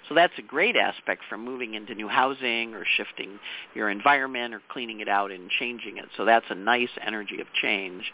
so 0.08 0.14
that's 0.14 0.32
a 0.38 0.42
great 0.42 0.76
aspect 0.76 1.22
for 1.28 1.38
moving 1.38 1.74
into 1.74 1.94
new 1.94 2.08
housing 2.08 2.74
or 2.74 2.84
shifting 2.96 3.38
your 3.74 3.90
environment 3.90 4.54
or 4.54 4.60
cleaning 4.68 5.00
it 5.00 5.08
out 5.08 5.30
and 5.30 5.50
changing 5.50 5.98
it. 5.98 6.06
So 6.16 6.24
that's 6.24 6.46
a 6.50 6.54
nice 6.54 6.90
energy 7.04 7.40
of 7.40 7.46
change. 7.60 8.12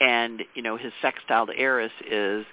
And 0.00 0.42
you 0.54 0.62
know, 0.62 0.76
his 0.76 0.92
sextile 1.02 1.46
to 1.46 1.56
Eris 1.56 1.92
is 2.10 2.46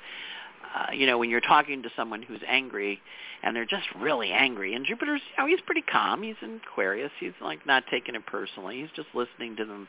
uh, 0.76 0.92
you 0.94 1.06
know, 1.06 1.18
when 1.18 1.30
you're 1.30 1.42
talking 1.42 1.84
to 1.84 1.90
someone 1.96 2.22
who's 2.22 2.42
angry 2.48 3.00
and 3.44 3.56
they're 3.56 3.66
just 3.66 3.86
really 4.00 4.32
angry, 4.32 4.74
and 4.74 4.86
Jupiter's, 4.86 5.22
you 5.38 5.44
know, 5.44 5.48
he's 5.48 5.62
pretty 5.66 5.82
calm. 5.82 6.24
He's 6.24 6.36
in 6.42 6.60
Aquarius. 6.70 7.12
He's 7.20 7.34
like 7.42 7.66
not 7.66 7.84
taking 7.90 8.16
it 8.16 8.26
personally. 8.26 8.82
He's 8.82 8.90
just 8.96 9.08
listening 9.14 9.56
to 9.58 9.66
them 9.66 9.88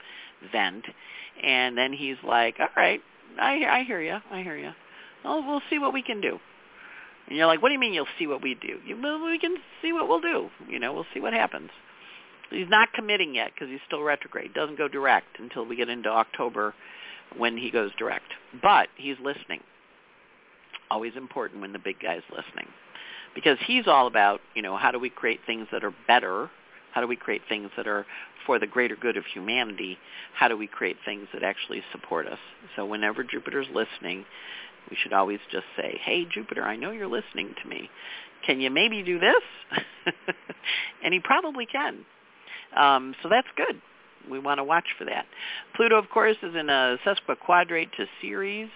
vent. 0.53 0.85
And 1.43 1.77
then 1.77 1.93
he's 1.93 2.17
like, 2.27 2.57
all 2.61 2.69
right, 2.77 3.01
I, 3.41 3.65
I 3.65 3.85
hear 3.85 4.01
you. 4.01 4.19
I 4.31 4.43
hear 4.43 4.57
you. 4.57 4.71
Well, 5.25 5.45
we'll 5.47 5.63
see 5.69 5.79
what 5.79 5.93
we 5.93 6.03
can 6.03 6.21
do. 6.21 6.39
And 7.29 7.37
you're 7.37 7.47
like, 7.47 7.61
what 7.61 7.71
do 7.71 7.73
you 7.73 7.81
mean 7.81 7.93
you'll 7.93 8.07
see 8.19 8.27
what 8.27 8.43
we 8.43 8.55
do? 8.55 8.79
You, 8.87 9.01
well, 9.03 9.25
we 9.25 9.39
can 9.39 9.57
see 9.83 9.93
what 9.93 10.09
we'll 10.09 10.21
do. 10.21 10.49
You 10.69 10.79
know, 10.79 10.93
we'll 10.93 11.07
see 11.13 11.21
what 11.21 11.33
happens. 11.33 11.71
He's 12.51 12.69
not 12.69 12.93
committing 12.93 13.35
yet 13.35 13.51
because 13.55 13.69
he's 13.69 13.81
still 13.87 14.03
retrograde. 14.03 14.55
Doesn't 14.55 14.79
go 14.79 14.87
direct 14.87 15.41
until 15.41 15.67
we 15.67 15.75
get 15.75 15.89
into 15.89 16.09
October 16.09 16.75
when 17.37 17.57
he 17.57 17.73
goes 17.73 17.91
direct. 17.99 18.33
But 18.63 18.89
he's 18.97 19.17
listening. 19.21 19.61
Always 20.91 21.13
important 21.17 21.61
when 21.61 21.73
the 21.73 21.79
big 21.79 22.01
guy's 22.01 22.23
listening. 22.31 22.69
Because 23.35 23.59
he's 23.67 23.87
all 23.87 24.07
about, 24.07 24.41
you 24.55 24.63
know, 24.63 24.77
how 24.77 24.91
do 24.91 24.99
we 24.99 25.11
create 25.11 25.41
things 25.47 25.67
that 25.73 25.85
are 25.85 25.95
better? 26.07 26.51
How 26.93 27.01
do 27.01 27.07
we 27.07 27.17
create 27.17 27.43
things 27.49 27.71
that 27.77 27.87
are 27.87 28.07
for 28.47 28.59
the 28.59 28.67
greater 28.67 28.97
good 28.97 29.17
of 29.17 29.25
humanity? 29.27 29.99
How 30.35 30.49
do 30.49 30.57
we 30.57 30.67
create 30.67 30.97
things 31.05 31.29
that 31.35 31.43
actually 31.43 31.83
support 31.93 32.27
us? 32.27 32.39
So 32.77 32.87
whenever 32.87 33.23
Jupiter's 33.23 33.67
listening, 33.75 34.25
we 34.91 34.97
should 35.03 35.13
always 35.13 35.41
just 35.51 35.67
say, 35.77 36.01
hey, 36.03 36.25
Jupiter, 36.25 36.63
I 36.63 36.77
know 36.77 36.93
you're 36.93 37.09
listening 37.09 37.55
to 37.63 37.69
me. 37.69 37.91
Can 38.47 38.61
you 38.61 38.71
maybe 38.71 39.03
do 39.03 39.19
this? 39.19 39.43
and 41.05 41.13
he 41.13 41.21
probably 41.21 41.67
can. 41.67 42.07
Um, 42.77 43.15
so 43.23 43.29
that's 43.29 43.49
good. 43.57 43.81
We 44.31 44.39
want 44.39 44.59
to 44.59 44.65
watch 44.65 44.87
for 44.99 45.05
that. 45.05 45.27
Pluto, 45.75 45.97
of 45.97 46.09
course, 46.11 46.37
is 46.43 46.55
in 46.55 46.69
a 46.69 46.97
sesquiquadrate 47.05 47.93
to 47.97 48.07
Ceres. 48.21 48.71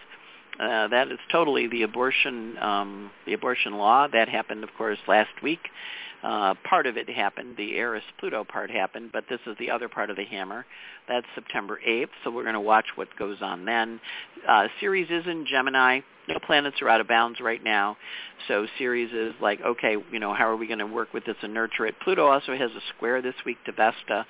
Uh, 0.60 0.88
that 0.88 1.10
is 1.10 1.18
totally 1.32 1.68
the 1.68 1.82
abortion 1.82 2.58
um, 2.58 3.10
the 3.26 3.32
abortion 3.32 3.78
law 3.78 4.06
that 4.12 4.28
happened, 4.28 4.62
of 4.62 4.70
course, 4.76 4.98
last 5.08 5.30
week. 5.42 5.60
Uh, 6.22 6.52
part 6.68 6.86
of 6.86 6.98
it 6.98 7.08
happened, 7.08 7.56
the 7.56 7.76
Eris 7.76 8.02
Pluto 8.18 8.44
part 8.44 8.70
happened, 8.70 9.10
but 9.10 9.24
this 9.30 9.40
is 9.46 9.56
the 9.58 9.70
other 9.70 9.88
part 9.88 10.10
of 10.10 10.16
the 10.16 10.24
hammer. 10.24 10.66
That's 11.08 11.26
September 11.34 11.80
8th, 11.86 12.10
so 12.22 12.30
we're 12.30 12.42
going 12.42 12.54
to 12.54 12.60
watch 12.60 12.84
what 12.94 13.08
goes 13.18 13.38
on 13.40 13.64
then. 13.64 14.00
Uh, 14.46 14.68
Ceres 14.80 15.08
is 15.08 15.26
in 15.26 15.46
Gemini. 15.50 16.00
No 16.28 16.38
planets 16.44 16.76
are 16.82 16.90
out 16.90 17.00
of 17.00 17.08
bounds 17.08 17.40
right 17.40 17.64
now, 17.64 17.96
so 18.48 18.66
Ceres 18.76 19.10
is 19.12 19.32
like, 19.40 19.62
okay, 19.62 19.96
you 20.12 20.20
know, 20.20 20.34
how 20.34 20.46
are 20.46 20.56
we 20.56 20.66
going 20.66 20.78
to 20.80 20.86
work 20.86 21.14
with 21.14 21.24
this 21.24 21.36
and 21.42 21.54
nurture 21.54 21.86
it? 21.86 21.94
Pluto 22.04 22.26
also 22.26 22.54
has 22.54 22.70
a 22.72 22.82
square 22.94 23.22
this 23.22 23.34
week 23.46 23.56
to 23.64 23.72
Vesta, 23.72 24.26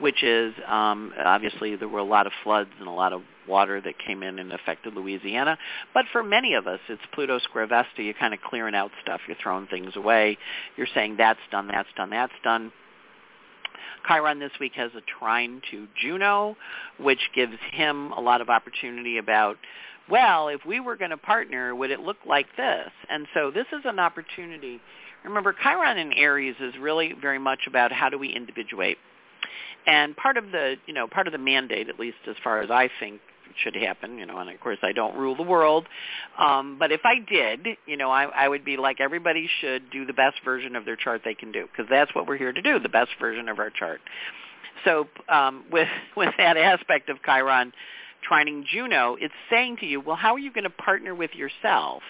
which 0.00 0.24
is 0.24 0.52
um, 0.66 1.12
obviously 1.24 1.76
there 1.76 1.88
were 1.88 2.00
a 2.00 2.04
lot 2.04 2.26
of 2.26 2.32
floods 2.42 2.70
and 2.80 2.88
a 2.88 2.92
lot 2.92 3.12
of 3.12 3.22
water 3.50 3.80
that 3.80 3.94
came 3.98 4.22
in 4.22 4.38
and 4.38 4.52
affected 4.52 4.94
Louisiana. 4.94 5.58
But 5.92 6.06
for 6.12 6.22
many 6.22 6.54
of 6.54 6.66
us, 6.66 6.80
it's 6.88 7.02
Pluto 7.12 7.38
square 7.40 7.66
Vesta. 7.66 8.02
You're 8.02 8.14
kind 8.14 8.32
of 8.32 8.40
clearing 8.40 8.74
out 8.74 8.90
stuff. 9.02 9.20
You're 9.26 9.36
throwing 9.42 9.66
things 9.66 9.96
away. 9.96 10.38
You're 10.76 10.88
saying 10.94 11.16
that's 11.18 11.40
done, 11.50 11.68
that's 11.68 11.88
done, 11.96 12.10
that's 12.10 12.32
done. 12.42 12.72
Chiron 14.06 14.38
this 14.38 14.52
week 14.58 14.72
has 14.76 14.90
a 14.96 15.02
trine 15.18 15.60
to 15.70 15.86
Juno, 16.00 16.56
which 16.98 17.20
gives 17.34 17.56
him 17.72 18.12
a 18.12 18.20
lot 18.20 18.40
of 18.40 18.48
opportunity 18.48 19.18
about, 19.18 19.56
well, 20.08 20.48
if 20.48 20.64
we 20.64 20.80
were 20.80 20.96
going 20.96 21.10
to 21.10 21.18
partner, 21.18 21.74
would 21.74 21.90
it 21.90 22.00
look 22.00 22.16
like 22.26 22.46
this? 22.56 22.90
And 23.08 23.26
so 23.34 23.50
this 23.50 23.66
is 23.72 23.82
an 23.84 23.98
opportunity. 23.98 24.80
Remember, 25.24 25.54
Chiron 25.62 25.98
in 25.98 26.12
Aries 26.14 26.56
is 26.60 26.74
really 26.80 27.12
very 27.20 27.38
much 27.38 27.60
about 27.66 27.92
how 27.92 28.08
do 28.08 28.18
we 28.18 28.30
individuate. 28.30 28.96
And 29.86 30.16
part 30.16 30.36
of 30.36 30.50
the, 30.50 30.76
you 30.86 30.94
know, 30.94 31.06
part 31.06 31.26
of 31.26 31.32
the 31.32 31.38
mandate, 31.38 31.88
at 31.88 31.98
least 31.98 32.18
as 32.28 32.36
far 32.42 32.60
as 32.60 32.70
I 32.70 32.90
think 33.00 33.20
should 33.62 33.74
happen, 33.74 34.18
you 34.18 34.26
know, 34.26 34.38
and 34.38 34.50
of 34.50 34.60
course 34.60 34.78
I 34.82 34.92
don't 34.92 35.16
rule 35.16 35.36
the 35.36 35.42
world. 35.42 35.86
Um, 36.38 36.76
but 36.78 36.92
if 36.92 37.00
I 37.04 37.18
did, 37.18 37.76
you 37.86 37.96
know, 37.96 38.10
I, 38.10 38.24
I 38.24 38.48
would 38.48 38.64
be 38.64 38.76
like 38.76 39.00
everybody 39.00 39.48
should 39.60 39.90
do 39.90 40.06
the 40.06 40.12
best 40.12 40.36
version 40.44 40.76
of 40.76 40.84
their 40.84 40.96
chart 40.96 41.22
they 41.24 41.34
can 41.34 41.52
do 41.52 41.66
because 41.66 41.88
that's 41.90 42.14
what 42.14 42.26
we're 42.26 42.38
here 42.38 42.52
to 42.52 42.62
do, 42.62 42.78
the 42.78 42.88
best 42.88 43.10
version 43.20 43.48
of 43.48 43.58
our 43.58 43.70
chart. 43.70 44.00
So 44.84 45.08
um, 45.28 45.64
with 45.72 45.88
with 46.16 46.34
that 46.38 46.56
aspect 46.56 47.08
of 47.08 47.18
Chiron 47.24 47.72
trining 48.30 48.64
Juno, 48.66 49.16
it's 49.18 49.34
saying 49.48 49.78
to 49.78 49.86
you, 49.86 50.00
well, 50.00 50.16
how 50.16 50.34
are 50.34 50.38
you 50.38 50.52
going 50.52 50.64
to 50.64 50.70
partner 50.70 51.14
with 51.14 51.34
yourself? 51.34 52.02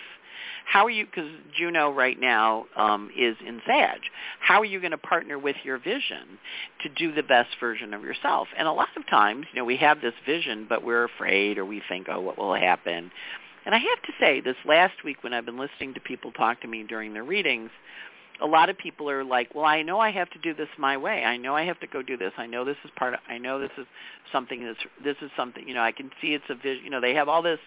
How 0.65 0.87
are 0.87 0.91
you, 0.91 1.07
because 1.07 1.31
Juno 1.57 1.91
right 1.91 2.19
now 2.19 2.67
um, 2.77 3.11
is 3.17 3.37
in 3.47 3.61
Sag, 3.67 4.01
how 4.41 4.61
are 4.61 4.65
you 4.65 4.81
going 4.81 4.93
to 4.93 4.99
partner 4.99 5.39
with 5.39 5.57
your 5.65 5.79
vision 5.79 6.39
to 6.83 6.89
do 6.89 7.13
the 7.13 7.23
best 7.23 7.51
version 7.59 7.93
of 7.95 8.03
yourself? 8.03 8.49
And 8.57 8.69
a 8.69 8.73
lot 8.73 8.89
of 8.97 9.07
times, 9.09 9.47
you 9.53 9.61
know, 9.61 9.65
we 9.65 9.77
have 9.79 10.01
this 10.01 10.15
vision, 10.27 10.67
but 10.69 10.85
we're 10.85 11.05
afraid 11.05 11.59
or 11.59 11.65
we 11.65 11.83
think, 11.89 12.07
oh, 12.09 12.21
what 12.21 12.39
will 12.39 12.55
happen? 12.55 13.11
And 13.67 13.75
I 13.75 13.79
have 13.79 14.03
to 14.07 14.13
say, 14.19 14.41
this 14.41 14.57
last 14.65 15.05
week 15.05 15.23
when 15.23 15.35
I've 15.35 15.45
been 15.45 15.59
listening 15.59 15.95
to 15.95 16.01
people 16.01 16.33
talk 16.33 16.63
to 16.63 16.69
me 16.69 16.83
during 16.83 17.13
their 17.13 17.25
readings, 17.25 17.71
a 18.41 18.47
lot 18.47 18.71
of 18.71 18.79
people 18.79 19.11
are 19.11 19.23
like, 19.23 19.55
well, 19.55 19.65
I 19.65 19.83
know 19.83 20.01
I 20.01 20.11
have 20.11 20.31
to 20.31 20.39
do 20.39 20.55
this 20.55 20.69
my 20.79 20.97
way. 20.97 21.25
I 21.25 21.37
know 21.37 21.55
I 21.55 21.65
have 21.65 21.79
to 21.81 21.87
go 21.87 22.03
do 22.03 22.17
this. 22.17 22.33
I 22.39 22.47
know 22.47 22.65
this 22.65 22.77
is 22.85 22.91
part 22.97 23.15
of, 23.15 23.21
I 23.29 23.39
know 23.39 23.61
this 23.61 23.71
is 23.77 23.87
something 24.33 24.65
that's, 24.65 24.79
this 25.03 25.17
is 25.23 25.31
something, 25.37 25.67
you 25.69 25.75
know, 25.75 25.83
I 25.83 25.93
can 25.93 26.11
see 26.21 26.29
it's 26.29 26.45
a 26.49 26.55
vision, 26.55 26.85
you 26.85 26.91
know, 26.91 27.01
they 27.01 27.15
have 27.15 27.29
all 27.29 27.43
this 27.43 27.59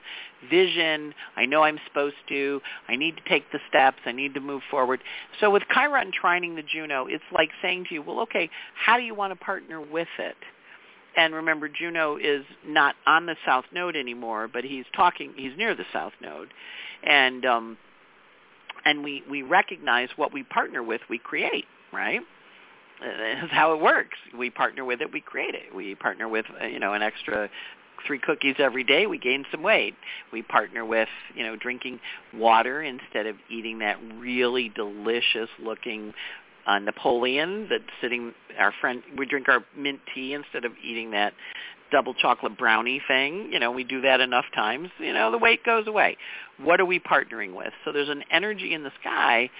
vision. 0.50 1.14
I 1.36 1.46
know 1.46 1.64
I'm 1.64 1.80
supposed 1.88 2.16
to. 2.30 2.62
I 2.88 2.96
need 2.96 3.16
to 3.18 3.30
take 3.30 3.52
the 3.52 3.60
steps. 3.70 4.00
I 4.06 4.12
need 4.12 4.34
to 4.34 4.40
move 4.40 4.62
forward. 4.72 5.02
So 5.40 5.50
with 5.50 5.64
Chiron 5.72 6.12
trining 6.12 6.56
the 6.56 6.64
Juno, 6.64 7.06
it's 7.08 7.24
like 7.32 7.50
saying 7.62 7.86
to 7.90 7.94
you, 7.96 8.02
well, 8.02 8.20
okay, 8.22 8.50
how 8.76 8.98
do 8.98 9.04
you 9.04 9.14
want 9.14 9.38
to 9.38 9.46
partner 9.46 9.80
with 9.80 10.08
it? 10.18 10.38
And 11.16 11.36
remember, 11.36 11.70
Juno 11.70 12.18
is 12.18 12.44
not 12.66 12.96
on 13.06 13.28
the 13.28 13.36
south 13.46 13.66
node 13.72 13.96
anymore, 13.96 14.48
but 14.48 14.64
he's 14.64 14.86
talking, 14.96 15.34
he's 15.36 15.56
near 15.58 15.76
the 15.76 15.86
south 15.94 16.14
node. 16.22 16.50
And, 17.04 17.46
um, 17.46 17.78
and 18.86 19.04
we, 19.04 19.24
we 19.30 19.42
recognize 19.42 20.10
what 20.16 20.34
we 20.34 20.44
partner 20.44 20.84
with, 20.84 21.02
we 21.10 21.18
create, 21.18 21.66
right? 21.92 22.22
That's 23.02 23.52
how 23.52 23.74
it 23.74 23.82
works. 23.82 24.18
We 24.38 24.50
partner 24.50 24.86
with 24.86 25.02
it, 25.02 25.12
we 25.12 25.22
create 25.22 25.56
it. 25.56 25.76
We 25.76 25.96
partner 25.96 26.28
with, 26.30 26.46
uh, 26.62 26.66
you 26.66 26.80
know, 26.80 26.94
an 26.94 27.02
extra 27.02 27.50
three 28.06 28.20
cookies 28.20 28.56
every 28.60 28.84
day, 28.84 29.08
we 29.08 29.18
gain 29.18 29.46
some 29.52 29.64
weight. 29.64 29.96
We 30.32 30.42
partner 30.42 30.86
with, 30.86 31.10
you 31.36 31.44
know, 31.44 31.56
drinking 31.56 32.00
water 32.34 32.82
instead 32.82 33.28
of 33.28 33.36
eating 33.50 33.80
that 33.80 33.98
really 34.18 34.70
delicious 34.70 35.50
looking 35.60 36.14
uh, 36.66 36.80
Napoleon 36.80 37.68
that's 37.70 37.84
sitting, 38.02 38.34
our 38.58 38.74
friend, 38.80 39.04
we 39.18 39.26
drink 39.26 39.50
our 39.50 39.64
mint 39.78 40.00
tea 40.14 40.34
instead 40.34 40.66
of 40.66 40.72
eating 40.84 41.12
that 41.12 41.34
double 41.94 42.16
chocolate 42.16 42.58
brownie 42.58 43.02
thing, 43.08 43.52
you 43.54 43.60
know, 43.60 43.72
we 43.72 43.84
do 43.84 44.02
that 44.02 44.20
enough 44.20 44.46
times, 44.56 44.90
you 45.00 45.14
know, 45.14 45.30
the 45.30 45.38
weight 45.38 45.64
goes 45.64 45.86
away. 45.86 46.18
What 46.58 46.82
are 46.82 46.86
we 46.86 47.00
partnering 47.00 47.56
with? 47.56 47.72
So 47.86 47.92
there's 47.92 48.10
an 48.10 48.24
energy 48.32 48.74
in 48.74 48.84
the 48.84 48.92
sky 49.00 49.52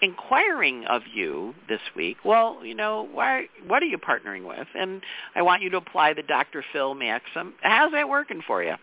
inquiring 0.00 0.84
of 0.86 1.02
you 1.14 1.54
this 1.68 1.80
week, 1.94 2.16
well, 2.24 2.64
you 2.64 2.74
know, 2.74 3.06
why, 3.12 3.46
what 3.68 3.82
are 3.82 3.86
you 3.86 3.98
partnering 3.98 4.48
with? 4.48 4.66
And 4.74 5.02
I 5.36 5.42
want 5.42 5.62
you 5.62 5.70
to 5.70 5.76
apply 5.76 6.14
the 6.14 6.22
Dr. 6.22 6.64
Phil 6.72 6.94
maxim. 6.94 7.54
How's 7.60 7.92
that 7.92 8.08
working 8.08 8.40
for 8.44 8.64
you? 8.64 8.74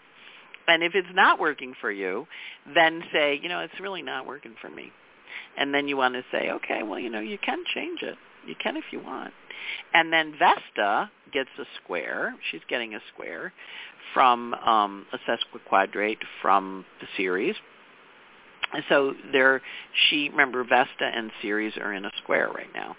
And 0.67 0.83
if 0.83 0.93
it's 0.95 1.09
not 1.13 1.39
working 1.39 1.73
for 1.81 1.91
you, 1.91 2.27
then 2.73 3.03
say, 3.11 3.39
you 3.41 3.49
know, 3.49 3.59
it's 3.59 3.79
really 3.81 4.03
not 4.03 4.27
working 4.27 4.55
for 4.61 4.69
me. 4.69 4.91
And 5.57 5.73
then 5.73 5.87
you 5.87 5.97
want 5.97 6.13
to 6.13 6.23
say, 6.31 6.51
okay, 6.51 6.83
well, 6.83 6.99
you 6.99 7.09
know, 7.09 7.19
you 7.19 7.37
can 7.37 7.63
change 7.73 8.01
it. 8.01 8.17
You 8.47 8.55
can 8.61 8.77
if 8.77 8.85
you 8.91 8.99
want. 8.99 9.33
And 9.93 10.11
then 10.11 10.33
Vesta 10.37 11.11
gets 11.31 11.49
a 11.59 11.65
square. 11.83 12.35
She's 12.51 12.61
getting 12.69 12.95
a 12.95 12.99
square 13.13 13.53
from 14.13 14.53
um, 14.53 15.05
a 15.13 15.17
sesquiquadrate 15.29 16.19
from 16.41 16.85
the 17.01 17.07
Ceres. 17.17 17.55
And 18.73 18.83
so 18.87 19.13
they're 19.31 19.61
she 20.09 20.29
remember 20.29 20.63
Vesta 20.63 21.03
and 21.03 21.31
Ceres 21.41 21.73
are 21.77 21.93
in 21.93 22.05
a 22.05 22.11
square 22.21 22.49
right 22.49 22.71
now. 22.73 22.95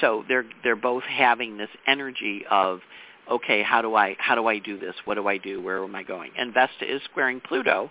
So 0.00 0.24
they're 0.28 0.44
they're 0.62 0.76
both 0.76 1.04
having 1.04 1.56
this 1.56 1.70
energy 1.86 2.44
of 2.50 2.80
okay, 3.30 3.62
how 3.62 3.80
do 3.80 3.94
I 3.94 4.16
how 4.18 4.34
do 4.34 4.46
I 4.46 4.58
do 4.58 4.78
this? 4.78 4.94
What 5.04 5.14
do 5.14 5.26
I 5.26 5.38
do? 5.38 5.62
Where 5.62 5.82
am 5.82 5.94
I 5.94 6.02
going? 6.02 6.32
And 6.36 6.52
Vesta 6.52 6.84
is 6.84 7.00
squaring 7.10 7.40
Pluto, 7.40 7.90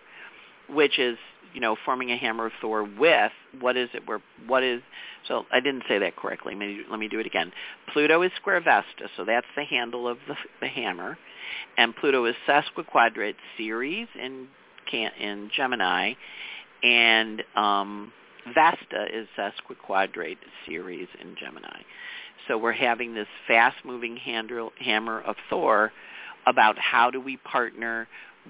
which 0.69 0.99
is 0.99 1.17
you 1.53 1.61
know, 1.61 1.75
forming 1.85 2.11
a 2.11 2.17
hammer 2.17 2.47
of 2.47 2.51
Thor 2.59 2.83
with 2.83 3.31
what 3.59 3.77
is 3.77 3.89
it? 3.93 4.07
Where 4.07 4.21
what 4.47 4.63
is? 4.63 4.81
So 5.27 5.45
I 5.51 5.59
didn't 5.59 5.83
say 5.87 5.99
that 5.99 6.15
correctly. 6.15 6.55
Maybe, 6.55 6.81
let 6.89 6.99
me 6.99 7.07
do 7.07 7.19
it 7.19 7.25
again. 7.25 7.51
Pluto 7.91 8.21
is 8.23 8.31
square 8.35 8.59
Vesta, 8.59 9.09
so 9.15 9.23
that's 9.23 9.47
the 9.55 9.63
handle 9.63 10.07
of 10.07 10.17
the, 10.27 10.35
the 10.59 10.67
hammer, 10.67 11.17
and 11.77 11.95
Pluto 11.95 12.25
is 12.25 12.35
sesquiquadrate 12.47 13.35
Ceres 13.57 14.07
in 14.19 14.47
in 14.91 15.49
Gemini, 15.55 16.13
and 16.83 17.43
um, 17.55 18.11
Vesta 18.53 19.05
is 19.13 19.27
sesquiquadrate 19.37 20.37
Ceres 20.65 21.07
in 21.21 21.35
Gemini. 21.39 21.81
So 22.47 22.57
we're 22.57 22.73
having 22.73 23.13
this 23.13 23.27
fast-moving 23.47 24.17
handle, 24.17 24.73
hammer 24.77 25.21
of 25.21 25.37
Thor 25.49 25.93
about 26.45 26.77
how 26.77 27.09
do 27.09 27.21
we 27.21 27.37
partner 27.37 28.07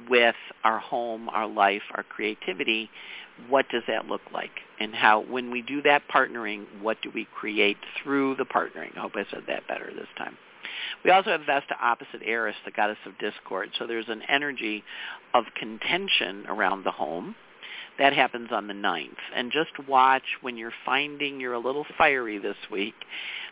with 0.10 0.36
our 0.64 0.80
home, 0.80 1.30
our 1.30 1.48
life, 1.48 1.84
our 1.94 2.04
creativity, 2.04 2.90
what 3.50 3.68
does 3.70 3.84
that 3.88 4.08
look 4.08 4.22
like? 4.34 4.52
And 4.80 4.94
how, 4.94 5.22
when 5.22 5.52
we 5.52 5.62
do 5.62 5.82
that 5.84 6.04
partnering, 6.14 6.66
what 6.82 7.02
do 7.02 7.12
we 7.14 7.28
create 7.34 7.78
through 8.02 8.36
the 8.36 8.46
partnering? 8.46 8.96
I 8.98 9.02
hope 9.02 9.14
I 9.16 9.26
said 9.32 9.44
that 9.48 9.68
better 9.68 9.92
this 9.96 10.08
time. 10.18 10.38
We 11.04 11.12
also 11.12 11.32
have 11.32 11.42
Vesta 11.46 11.76
opposite 11.82 12.22
Eris, 12.24 12.56
the 12.66 12.72
goddess 12.72 12.98
of 13.06 13.18
discord. 13.18 13.70
So 13.78 13.88
there's 13.88 14.10
an 14.10 14.22
energy 14.30 14.84
of 15.34 15.46
contention 15.56 16.46
around 16.48 16.84
the 16.84 16.92
home. 16.92 17.36
That 18.00 18.14
happens 18.14 18.50
on 18.52 18.68
the 18.68 18.74
ninth. 18.74 19.18
And 19.36 19.52
just 19.52 19.88
watch 19.88 20.24
when 20.42 20.58
you're 20.58 20.74
finding 20.86 21.40
you're 21.40 21.54
a 21.54 21.60
little 21.60 21.86
fiery 21.98 22.40
this 22.40 22.58
week. 22.72 22.96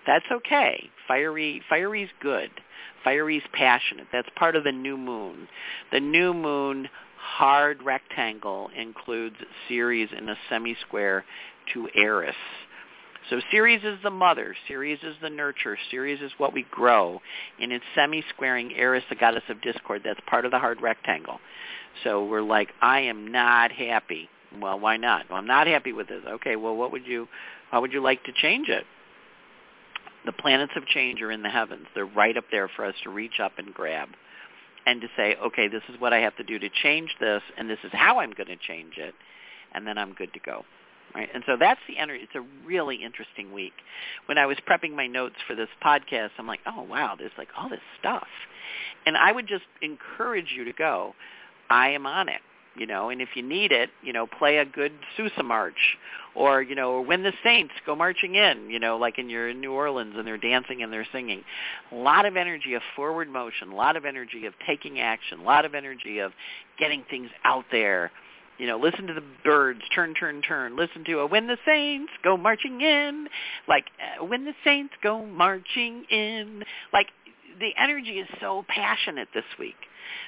That's 0.07 0.25
okay. 0.31 0.89
Fiery, 1.07 1.61
fiery's 1.69 2.09
good. 2.21 2.49
Fiery's 3.03 3.43
passionate. 3.53 4.07
That's 4.11 4.29
part 4.35 4.55
of 4.55 4.63
the 4.63 4.71
new 4.71 4.97
moon. 4.97 5.47
The 5.91 5.99
new 5.99 6.33
moon 6.33 6.89
hard 7.17 7.81
rectangle 7.83 8.69
includes 8.75 9.35
Ceres 9.67 10.09
in 10.17 10.27
a 10.29 10.35
semi-square 10.49 11.23
to 11.73 11.87
Eris. 11.95 12.35
So 13.29 13.39
Ceres 13.51 13.83
is 13.83 13.99
the 14.03 14.09
mother, 14.09 14.55
Ceres 14.67 14.99
is 15.03 15.15
the 15.21 15.29
nurture, 15.29 15.77
Ceres 15.91 16.19
is 16.21 16.31
what 16.37 16.53
we 16.53 16.65
grow, 16.71 17.21
and 17.59 17.71
it's 17.71 17.85
semi-squaring 17.95 18.73
Eris, 18.75 19.03
the 19.09 19.15
goddess 19.15 19.43
of 19.47 19.61
discord. 19.61 20.01
That's 20.03 20.19
part 20.27 20.45
of 20.45 20.51
the 20.51 20.59
hard 20.59 20.81
rectangle. 20.81 21.39
So 22.03 22.25
we're 22.25 22.41
like, 22.41 22.69
I 22.81 23.01
am 23.01 23.31
not 23.31 23.71
happy. 23.71 24.29
Well, 24.59 24.79
why 24.79 24.97
not? 24.97 25.29
Well, 25.29 25.39
I'm 25.39 25.47
not 25.47 25.67
happy 25.67 25.93
with 25.93 26.07
this. 26.07 26.23
Okay, 26.27 26.55
well, 26.55 26.75
what 26.75 26.91
would 26.91 27.05
you, 27.05 27.27
how 27.69 27.81
would 27.81 27.93
you 27.93 28.01
like 28.01 28.23
to 28.25 28.31
change 28.33 28.69
it? 28.69 28.85
The 30.25 30.31
planets 30.31 30.73
of 30.75 30.85
change 30.85 31.21
are 31.21 31.31
in 31.31 31.41
the 31.41 31.49
heavens. 31.49 31.87
They're 31.95 32.05
right 32.05 32.35
up 32.37 32.45
there 32.51 32.69
for 32.75 32.85
us 32.85 32.95
to 33.03 33.09
reach 33.09 33.39
up 33.41 33.53
and 33.57 33.73
grab 33.73 34.09
and 34.85 35.01
to 35.01 35.07
say, 35.15 35.35
okay, 35.35 35.67
this 35.67 35.83
is 35.89 35.99
what 35.99 36.13
I 36.13 36.19
have 36.19 36.35
to 36.37 36.43
do 36.43 36.59
to 36.59 36.69
change 36.83 37.15
this, 37.19 37.41
and 37.57 37.69
this 37.69 37.79
is 37.83 37.91
how 37.93 38.19
I'm 38.19 38.31
going 38.31 38.47
to 38.47 38.57
change 38.57 38.97
it, 38.97 39.13
and 39.73 39.85
then 39.85 39.97
I'm 39.97 40.13
good 40.13 40.33
to 40.33 40.39
go. 40.39 40.63
Right? 41.13 41.29
And 41.33 41.43
so 41.45 41.57
that's 41.59 41.79
the 41.87 41.97
energy. 41.97 42.23
It's 42.23 42.35
a 42.35 42.65
really 42.65 43.03
interesting 43.03 43.51
week. 43.51 43.73
When 44.27 44.37
I 44.37 44.45
was 44.45 44.57
prepping 44.67 44.95
my 44.95 45.07
notes 45.07 45.35
for 45.47 45.55
this 45.55 45.67
podcast, 45.83 46.29
I'm 46.37 46.47
like, 46.47 46.61
oh, 46.65 46.83
wow, 46.83 47.15
there's 47.17 47.31
like 47.37 47.49
all 47.57 47.69
this 47.69 47.81
stuff. 47.99 48.27
And 49.05 49.17
I 49.17 49.31
would 49.31 49.47
just 49.47 49.65
encourage 49.81 50.53
you 50.55 50.65
to 50.65 50.73
go. 50.73 51.13
I 51.71 51.89
am 51.89 52.05
on 52.05 52.29
it 52.29 52.41
you 52.75 52.87
know, 52.87 53.09
and 53.09 53.21
if 53.21 53.29
you 53.35 53.43
need 53.43 53.71
it, 53.71 53.89
you 54.01 54.13
know, 54.13 54.25
play 54.25 54.57
a 54.57 54.65
good 54.65 54.93
Sousa 55.17 55.43
march 55.43 55.97
or, 56.35 56.61
you 56.61 56.73
know, 56.73 57.01
when 57.01 57.23
the 57.23 57.33
Saints 57.43 57.73
go 57.85 57.95
marching 57.95 58.35
in, 58.35 58.69
you 58.69 58.79
know, 58.79 58.97
like 58.97 59.17
in 59.19 59.29
you're 59.29 59.49
in 59.49 59.59
New 59.59 59.73
Orleans 59.73 60.13
and 60.17 60.25
they're 60.25 60.37
dancing 60.37 60.81
and 60.81 60.91
they're 60.91 61.07
singing. 61.11 61.43
A 61.91 61.95
lot 61.95 62.25
of 62.25 62.37
energy 62.37 62.73
of 62.73 62.81
forward 62.95 63.29
motion, 63.29 63.71
a 63.71 63.75
lot 63.75 63.97
of 63.97 64.05
energy 64.05 64.45
of 64.45 64.53
taking 64.65 64.99
action, 65.01 65.39
a 65.41 65.43
lot 65.43 65.65
of 65.65 65.75
energy 65.75 66.19
of 66.19 66.31
getting 66.79 67.03
things 67.09 67.29
out 67.43 67.65
there. 67.71 68.11
You 68.57 68.67
know, 68.67 68.77
listen 68.77 69.07
to 69.07 69.13
the 69.13 69.23
Byrds, 69.43 69.81
turn, 69.93 70.13
turn, 70.13 70.41
turn. 70.41 70.77
Listen 70.77 71.03
to 71.05 71.19
a 71.19 71.25
when 71.25 71.47
the 71.47 71.57
saints 71.65 72.11
go 72.23 72.37
marching 72.37 72.79
in, 72.79 73.27
like 73.67 73.85
uh, 73.99 74.23
when 74.23 74.45
the 74.45 74.53
saints 74.63 74.93
go 75.03 75.25
marching 75.25 76.05
in. 76.09 76.63
Like 76.93 77.07
the 77.59 77.71
energy 77.77 78.19
is 78.19 78.27
so 78.39 78.63
passionate 78.67 79.29
this 79.33 79.45
week. 79.59 79.75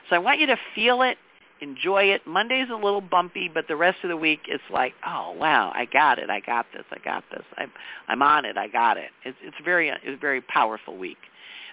So 0.10 0.16
I 0.16 0.20
want 0.20 0.40
you 0.40 0.48
to 0.48 0.58
feel 0.76 1.04
it 1.04 1.18
enjoy 1.62 2.06
it. 2.06 2.22
Monday's 2.26 2.70
a 2.72 2.76
little 2.76 3.02
bumpy, 3.02 3.50
but 3.54 3.68
the 3.68 3.76
rest 3.76 4.00
of 4.04 4.10
the 4.10 4.18
week 4.18 4.42
it's 4.48 4.64
like, 4.72 4.94
oh 5.06 5.34
wow, 5.38 5.72
I 5.74 5.86
got 5.86 6.20
it, 6.20 6.30
I 6.30 6.40
got 6.40 6.66
this, 6.74 6.86
I 6.92 6.98
got 7.04 7.24
this, 7.32 7.44
I'm 7.58 7.72
I'm 8.08 8.22
on 8.22 8.46
it, 8.46 8.58
I 8.58 8.68
got 8.68 8.98
it. 8.98 9.12
It's 9.24 9.38
it's 9.42 9.58
very 9.64 9.90
it's 9.90 10.00
a 10.06 10.18
very 10.18 10.42
powerful 10.42 10.98
week. 10.98 11.18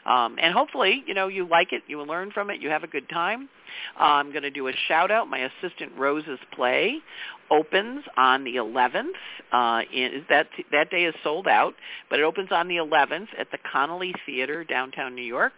Um, 0.07 0.37
and 0.41 0.55
hopefully, 0.55 1.05
you 1.07 1.15
know, 1.15 1.29
you 1.29 1.47
like 1.47 1.73
it, 1.73 1.83
you 1.87 2.03
learn 2.03 2.31
from 2.31 2.51
it, 2.51 2.61
you 2.61 2.71
have 2.71 2.85
a 2.85 2.87
good 2.87 3.09
time. 3.09 3.49
Uh, 3.99 4.05
I'm 4.05 4.31
going 4.31 4.43
to 4.45 4.51
do 4.51 4.67
a 4.69 4.73
shout 4.89 5.11
out. 5.11 5.29
My 5.29 5.39
assistant 5.63 5.93
Rose's 5.97 6.39
play 6.55 7.01
opens 7.51 8.05
on 8.17 8.45
the 8.45 8.57
11th. 8.57 9.13
Uh, 9.53 9.83
in, 9.93 10.25
that 10.31 10.49
that 10.73 10.91
day 10.91 11.05
is 11.05 11.15
sold 11.23 11.49
out, 11.49 11.75
but 12.09 12.19
it 12.19 12.23
opens 12.23 12.49
on 12.51 12.69
the 12.69 12.77
11th 12.77 13.29
at 13.39 13.51
the 13.51 13.59
Connelly 13.71 14.15
Theater 14.25 14.65
downtown 14.65 15.15
New 15.15 15.23
York. 15.23 15.55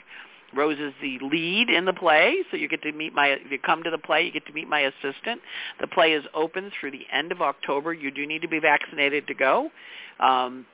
Rose 0.55 0.79
is 0.79 0.93
the 1.01 1.19
lead 1.25 1.71
in 1.71 1.85
the 1.85 1.93
play, 1.93 2.37
so 2.51 2.57
you 2.57 2.69
get 2.69 2.83
to 2.83 2.93
meet 2.93 3.15
my. 3.15 3.29
If 3.29 3.51
you 3.51 3.59
come 3.59 3.83
to 3.85 3.91
the 3.91 3.99
play, 3.99 4.23
you 4.25 4.33
get 4.33 4.47
to 4.47 4.53
meet 4.53 4.69
my 4.69 4.81
assistant. 4.81 5.41
The 5.81 5.87
play 5.87 6.13
is 6.13 6.25
open 6.35 6.71
through 6.79 6.93
the 6.93 7.07
end 7.13 7.33
of 7.33 7.41
October. 7.41 7.93
You 7.93 8.11
do 8.11 8.27
need 8.27 8.43
to 8.43 8.49
be 8.49 8.59
vaccinated 8.59 9.27
to 9.29 9.35
go. 9.35 9.71
Um, 10.21 10.67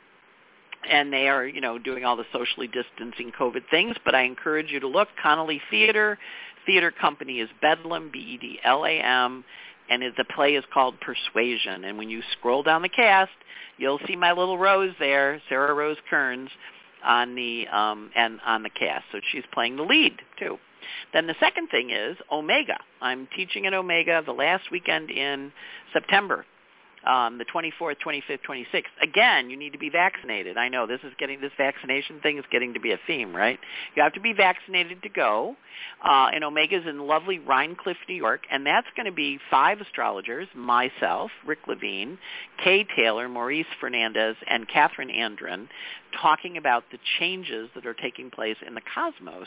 and 0.89 1.13
they 1.13 1.29
are, 1.29 1.47
you 1.47 1.61
know, 1.61 1.79
doing 1.79 2.05
all 2.05 2.17
the 2.17 2.25
socially 2.33 2.69
distancing 2.69 3.33
COVID 3.39 3.63
things. 3.71 3.97
But 4.05 4.15
I 4.15 4.23
encourage 4.23 4.71
you 4.71 4.81
to 4.81 4.89
look. 4.89 5.09
Connelly 5.23 5.61
Theater, 5.71 6.19
theater 6.67 6.91
company 6.91 7.41
is 7.41 7.49
Bedlam, 7.61 8.11
B-E-D-L-A-M, 8.13 9.45
and 9.91 10.03
the 10.17 10.25
play 10.35 10.55
is 10.55 10.65
called 10.73 10.95
Persuasion. 11.01 11.85
And 11.85 11.99
when 11.99 12.11
you 12.11 12.23
scroll 12.33 12.63
down 12.63 12.83
the 12.83 12.89
cast, 12.89 13.31
you'll 13.77 14.01
see 14.07 14.17
my 14.17 14.33
little 14.33 14.59
Rose 14.59 14.95
there, 14.99 15.41
Sarah 15.49 15.75
Rose 15.75 15.97
Kearns 16.11 16.51
on 17.05 17.35
the 17.35 17.67
um, 17.69 18.11
and 18.15 18.41
on 18.45 18.63
the 18.63 18.71
cast. 18.71 19.05
So 19.13 19.21
she's 19.31 19.45
playing 19.53 19.77
the 19.77 19.83
lead 19.83 20.21
too. 20.39 20.59
Then 21.13 21.27
the 21.27 21.35
second 21.41 21.69
thing 21.69 21.91
is 21.91 22.17
Omega. 22.31 22.79
I'm 23.01 23.29
teaching 23.35 23.67
at 23.67 23.75
Omega 23.75 24.23
the 24.25 24.33
last 24.33 24.71
weekend 24.71 25.11
in 25.11 25.53
September 25.93 26.45
um, 27.07 27.39
the 27.39 27.45
24th, 27.45 27.97
25th, 28.05 28.41
26th. 28.49 28.85
Again, 29.03 29.51
you 29.51 29.57
need 29.57 29.73
to 29.73 29.79
be 29.79 29.91
vaccinated. 29.91 30.57
I 30.57 30.69
know 30.69 30.87
this 30.87 31.01
is 31.05 31.13
getting 31.19 31.41
this 31.41 31.53
vaccination 31.57 32.21
thing 32.21 32.39
is 32.39 32.45
getting 32.51 32.75
to 32.75 32.81
be 32.81 32.93
a 32.93 32.99
theme, 33.07 33.35
right? 33.35 33.59
You 33.95 34.03
have 34.03 34.13
to 34.15 34.21
be 34.21 34.33
vaccinated 34.33 35.03
to 35.03 35.09
go. 35.09 35.57
Uh, 36.05 36.29
and 36.35 36.45
Omega's 36.45 36.87
in 36.87 37.07
lovely 37.07 37.39
Rhinecliff, 37.39 37.97
New 38.09 38.15
York, 38.15 38.43
and 38.51 38.67
that's 38.67 38.87
going 38.97 39.07
to 39.07 39.13
be 39.13 39.39
five 39.51 39.81
astrologers: 39.81 40.49
myself, 40.55 41.31
Rick 41.47 41.61
Levine, 41.67 42.19
Kay 42.63 42.85
Taylor, 42.97 43.29
Maurice 43.29 43.67
Fernandez, 43.81 44.37
and 44.49 44.69
Catherine 44.69 45.11
Andron, 45.11 45.69
talking 46.21 46.57
about 46.57 46.85
the 46.91 46.99
changes 47.19 47.69
that 47.75 47.87
are 47.87 47.95
taking 47.95 48.31
place 48.31 48.57
in 48.67 48.75
the 48.75 48.81
cosmos 48.95 49.47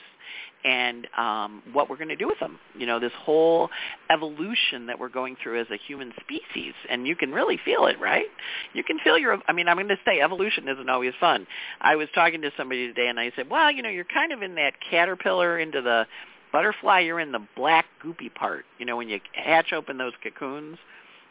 and 0.63 1.07
um, 1.17 1.63
what 1.73 1.89
we're 1.89 1.97
going 1.97 2.09
to 2.09 2.15
do 2.15 2.27
with 2.27 2.39
them. 2.39 2.59
You 2.77 2.85
know, 2.85 2.99
this 2.99 3.11
whole 3.19 3.69
evolution 4.11 4.87
that 4.87 4.99
we're 4.99 5.09
going 5.09 5.35
through 5.41 5.61
as 5.61 5.67
a 5.71 5.77
human 5.87 6.11
species, 6.21 6.73
and 6.89 7.07
you 7.07 7.15
can 7.15 7.31
really 7.31 7.59
feel 7.63 7.85
it, 7.87 7.99
right? 7.99 8.25
You 8.73 8.83
can 8.83 8.99
feel 8.99 9.17
your. 9.17 9.39
I 9.47 9.53
mean, 9.53 9.67
I'm 9.67 9.77
going 9.77 9.87
to 9.87 9.97
say 10.05 10.19
evolution 10.19 10.67
isn't 10.67 10.89
always 10.89 11.13
fun. 11.19 11.47
I 11.79 11.95
was 11.95 12.07
talking 12.13 12.41
to 12.41 12.51
somebody 12.57 12.87
today, 12.87 13.07
and 13.07 13.19
I 13.19 13.31
said, 13.35 13.49
well, 13.49 13.71
you 13.71 13.81
know, 13.81 13.89
you're 13.89 14.05
kind 14.05 14.31
of 14.31 14.41
in 14.41 14.55
that 14.55 14.73
caterpillar 14.89 15.59
into 15.59 15.81
the 15.81 16.05
butterfly. 16.51 16.99
You're 16.99 17.19
in 17.19 17.31
the 17.31 17.45
black 17.55 17.85
goopy 18.03 18.33
part. 18.33 18.65
You 18.77 18.85
know, 18.85 18.97
when 18.97 19.09
you 19.09 19.19
hatch 19.33 19.73
open 19.73 19.97
those 19.97 20.13
cocoons, 20.23 20.77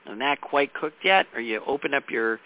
and 0.06 0.18
not 0.18 0.40
quite 0.40 0.74
cooked 0.74 1.04
yet, 1.04 1.26
or 1.34 1.40
you 1.40 1.60
open 1.66 1.94
up 1.94 2.04
your 2.10 2.40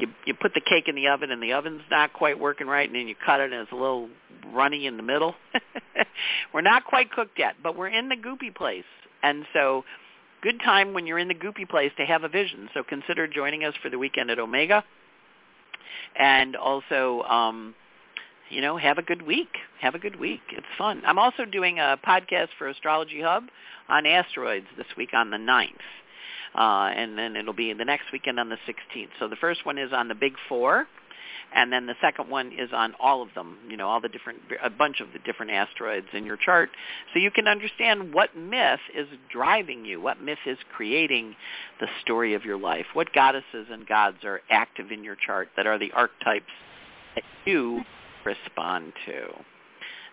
you 0.00 0.08
you 0.26 0.34
put 0.34 0.54
the 0.54 0.60
cake 0.60 0.88
in 0.88 0.94
the 0.94 1.08
oven 1.08 1.30
and 1.30 1.42
the 1.42 1.52
oven's 1.52 1.82
not 1.90 2.12
quite 2.12 2.38
working 2.38 2.66
right 2.66 2.88
and 2.88 2.96
then 2.96 3.08
you 3.08 3.14
cut 3.14 3.40
it 3.40 3.52
and 3.52 3.62
it's 3.62 3.72
a 3.72 3.76
little 3.76 4.08
runny 4.52 4.86
in 4.86 4.96
the 4.96 5.02
middle. 5.02 5.34
we're 6.54 6.60
not 6.60 6.84
quite 6.84 7.12
cooked 7.12 7.38
yet, 7.38 7.56
but 7.62 7.76
we're 7.76 7.88
in 7.88 8.08
the 8.08 8.16
goopy 8.16 8.54
place. 8.54 8.84
And 9.22 9.44
so 9.52 9.84
good 10.42 10.60
time 10.64 10.94
when 10.94 11.06
you're 11.06 11.18
in 11.18 11.28
the 11.28 11.34
goopy 11.34 11.68
place 11.68 11.92
to 11.98 12.04
have 12.04 12.24
a 12.24 12.28
vision. 12.28 12.68
So 12.74 12.82
consider 12.82 13.26
joining 13.26 13.64
us 13.64 13.74
for 13.82 13.90
the 13.90 13.98
weekend 13.98 14.30
at 14.30 14.38
Omega. 14.38 14.84
And 16.18 16.56
also 16.56 17.22
um 17.22 17.74
you 18.48 18.60
know, 18.60 18.76
have 18.76 18.98
a 18.98 19.02
good 19.02 19.22
week. 19.22 19.50
Have 19.80 19.94
a 19.94 19.98
good 20.00 20.18
week. 20.18 20.40
It's 20.50 20.66
fun. 20.76 21.02
I'm 21.06 21.20
also 21.20 21.44
doing 21.44 21.78
a 21.78 21.96
podcast 22.04 22.48
for 22.58 22.66
Astrology 22.66 23.22
Hub 23.22 23.44
on 23.88 24.06
asteroids 24.06 24.66
this 24.76 24.88
week 24.96 25.10
on 25.14 25.30
the 25.30 25.38
ninth 25.38 25.78
uh, 26.54 26.90
and 26.94 27.16
then 27.16 27.36
it'll 27.36 27.54
be 27.54 27.72
the 27.72 27.84
next 27.84 28.04
weekend 28.12 28.40
on 28.40 28.48
the 28.48 28.58
16th. 28.68 29.08
So 29.18 29.28
the 29.28 29.36
first 29.36 29.64
one 29.64 29.78
is 29.78 29.92
on 29.92 30.08
the 30.08 30.14
Big 30.14 30.34
Four, 30.48 30.86
and 31.54 31.72
then 31.72 31.86
the 31.86 31.94
second 32.00 32.28
one 32.30 32.52
is 32.52 32.70
on 32.72 32.94
all 33.00 33.22
of 33.22 33.28
them, 33.34 33.58
you 33.68 33.76
know, 33.76 33.88
all 33.88 34.00
the 34.00 34.08
different, 34.08 34.40
a 34.62 34.70
bunch 34.70 35.00
of 35.00 35.08
the 35.12 35.18
different 35.20 35.52
asteroids 35.52 36.06
in 36.12 36.24
your 36.24 36.36
chart, 36.36 36.70
so 37.12 37.18
you 37.18 37.30
can 37.30 37.48
understand 37.48 38.14
what 38.14 38.36
myth 38.36 38.80
is 38.96 39.06
driving 39.32 39.84
you, 39.84 40.00
what 40.00 40.20
myth 40.20 40.38
is 40.46 40.58
creating 40.74 41.34
the 41.80 41.86
story 42.02 42.34
of 42.34 42.44
your 42.44 42.58
life, 42.58 42.86
what 42.94 43.12
goddesses 43.12 43.66
and 43.70 43.86
gods 43.86 44.18
are 44.24 44.40
active 44.50 44.92
in 44.92 45.02
your 45.02 45.16
chart 45.16 45.48
that 45.56 45.66
are 45.66 45.78
the 45.78 45.90
archetypes 45.92 46.52
that 47.14 47.24
you 47.44 47.82
respond 48.24 48.92
to. 49.06 49.22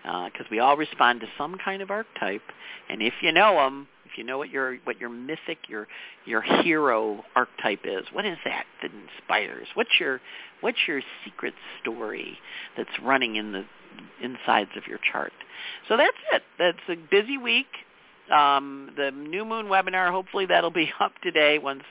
Because 0.04 0.46
uh, 0.46 0.52
we 0.52 0.60
all 0.60 0.78
respond 0.78 1.20
to 1.20 1.28
some 1.38 1.58
kind 1.64 1.82
of 1.82 1.92
archetype, 1.92 2.42
and 2.90 3.02
if 3.02 3.14
you 3.22 3.32
know 3.32 3.56
them, 3.56 3.88
you 4.16 4.24
know 4.24 4.38
what 4.38 4.50
your 4.50 4.78
what 4.84 5.00
your 5.00 5.10
mythic 5.10 5.58
your 5.68 5.88
your 6.26 6.42
hero 6.42 7.24
archetype 7.36 7.82
is, 7.84 8.06
what 8.14 8.26
is 8.26 8.38
that 8.46 8.66
that 8.82 8.92
inspires? 8.92 9.68
What's 9.74 10.00
your 10.00 10.22
what's 10.62 10.78
your 10.88 11.02
secret 11.26 11.54
story 11.82 12.38
that's 12.76 12.90
running 13.04 13.36
in 13.36 13.52
the 13.52 13.66
insides 14.22 14.72
of 14.76 14.88
your 14.88 15.00
chart? 15.12 15.34
So 15.88 15.98
that's 15.98 16.18
it. 16.34 16.44
That's 16.58 16.78
a 16.90 16.96
busy 16.96 17.38
week. 17.38 17.68
Um, 18.32 18.92
the 18.98 19.12
new 19.12 19.46
moon 19.46 19.68
webinar, 19.68 20.12
hopefully 20.12 20.46
that'll 20.48 20.70
be 20.70 20.92
up 21.00 21.14
today 21.24 21.60
once 21.60 21.84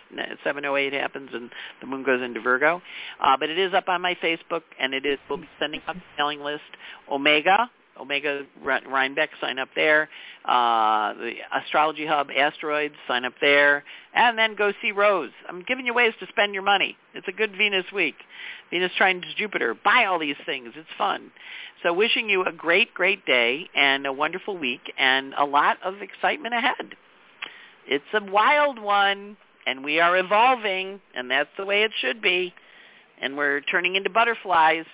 708 0.44 0.92
happens 0.92 1.30
and 1.32 1.50
the 1.80 1.86
moon 1.86 2.02
goes 2.02 2.22
into 2.22 2.40
Virgo. 2.40 2.82
Uh, 3.22 3.36
but 3.38 3.48
it 3.48 3.58
is 3.58 3.72
up 3.72 3.88
on 3.88 4.02
my 4.02 4.14
Facebook, 4.22 4.62
and 4.78 4.92
it 4.92 5.06
is. 5.06 5.18
We'll 5.28 5.38
be 5.38 5.48
sending 5.58 5.80
out 5.88 5.94
the 5.94 6.02
mailing 6.18 6.40
list. 6.40 6.62
Omega, 7.10 7.70
Omega 8.00 8.42
Rhinebeck, 8.62 9.30
sign 9.40 9.58
up 9.58 9.68
there. 9.74 10.08
Uh, 10.44 11.14
the 11.14 11.32
Astrology 11.54 12.06
Hub, 12.06 12.28
Asteroids, 12.36 12.94
sign 13.08 13.24
up 13.24 13.34
there. 13.40 13.84
And 14.14 14.38
then 14.38 14.54
go 14.54 14.72
see 14.80 14.92
Rose. 14.92 15.30
I'm 15.48 15.62
giving 15.62 15.86
you 15.86 15.94
ways 15.94 16.12
to 16.20 16.26
spend 16.28 16.54
your 16.54 16.62
money. 16.62 16.96
It's 17.14 17.28
a 17.28 17.32
good 17.32 17.56
Venus 17.56 17.86
week. 17.94 18.16
Venus 18.70 18.92
trines 18.98 19.22
Jupiter. 19.36 19.74
Buy 19.74 20.04
all 20.04 20.18
these 20.18 20.36
things. 20.44 20.72
It's 20.76 20.88
fun. 20.96 21.30
So 21.82 21.92
wishing 21.92 22.28
you 22.28 22.44
a 22.44 22.52
great, 22.52 22.94
great 22.94 23.24
day 23.26 23.68
and 23.74 24.06
a 24.06 24.12
wonderful 24.12 24.56
week 24.56 24.92
and 24.98 25.34
a 25.38 25.44
lot 25.44 25.78
of 25.84 26.02
excitement 26.02 26.54
ahead. 26.54 26.94
It's 27.86 28.04
a 28.14 28.24
wild 28.24 28.80
one, 28.80 29.36
and 29.66 29.84
we 29.84 30.00
are 30.00 30.16
evolving, 30.16 31.00
and 31.14 31.30
that's 31.30 31.50
the 31.56 31.64
way 31.64 31.82
it 31.82 31.92
should 32.00 32.20
be. 32.20 32.52
And 33.20 33.36
we're 33.36 33.60
turning 33.60 33.94
into 33.96 34.10
butterflies 34.10 34.86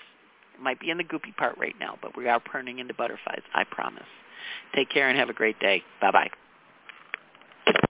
might 0.61 0.81
be 0.81 0.91
in 0.91 0.99
the 0.99 1.05
goopy 1.05 1.37
part 1.37 1.57
right 1.59 1.75
now, 1.79 1.99
but 2.01 2.17
we 2.17 2.29
are 2.29 2.41
turning 2.51 2.79
into 2.79 2.95
butterflies. 2.95 3.43
I 3.55 3.65
promise. 3.65 4.03
Take 4.75 4.91
care 4.91 5.09
and 5.09 5.19
have 5.19 5.29
a 5.29 5.35
great 5.35 5.59
day. 5.61 5.83
Bye-bye. 6.01 6.31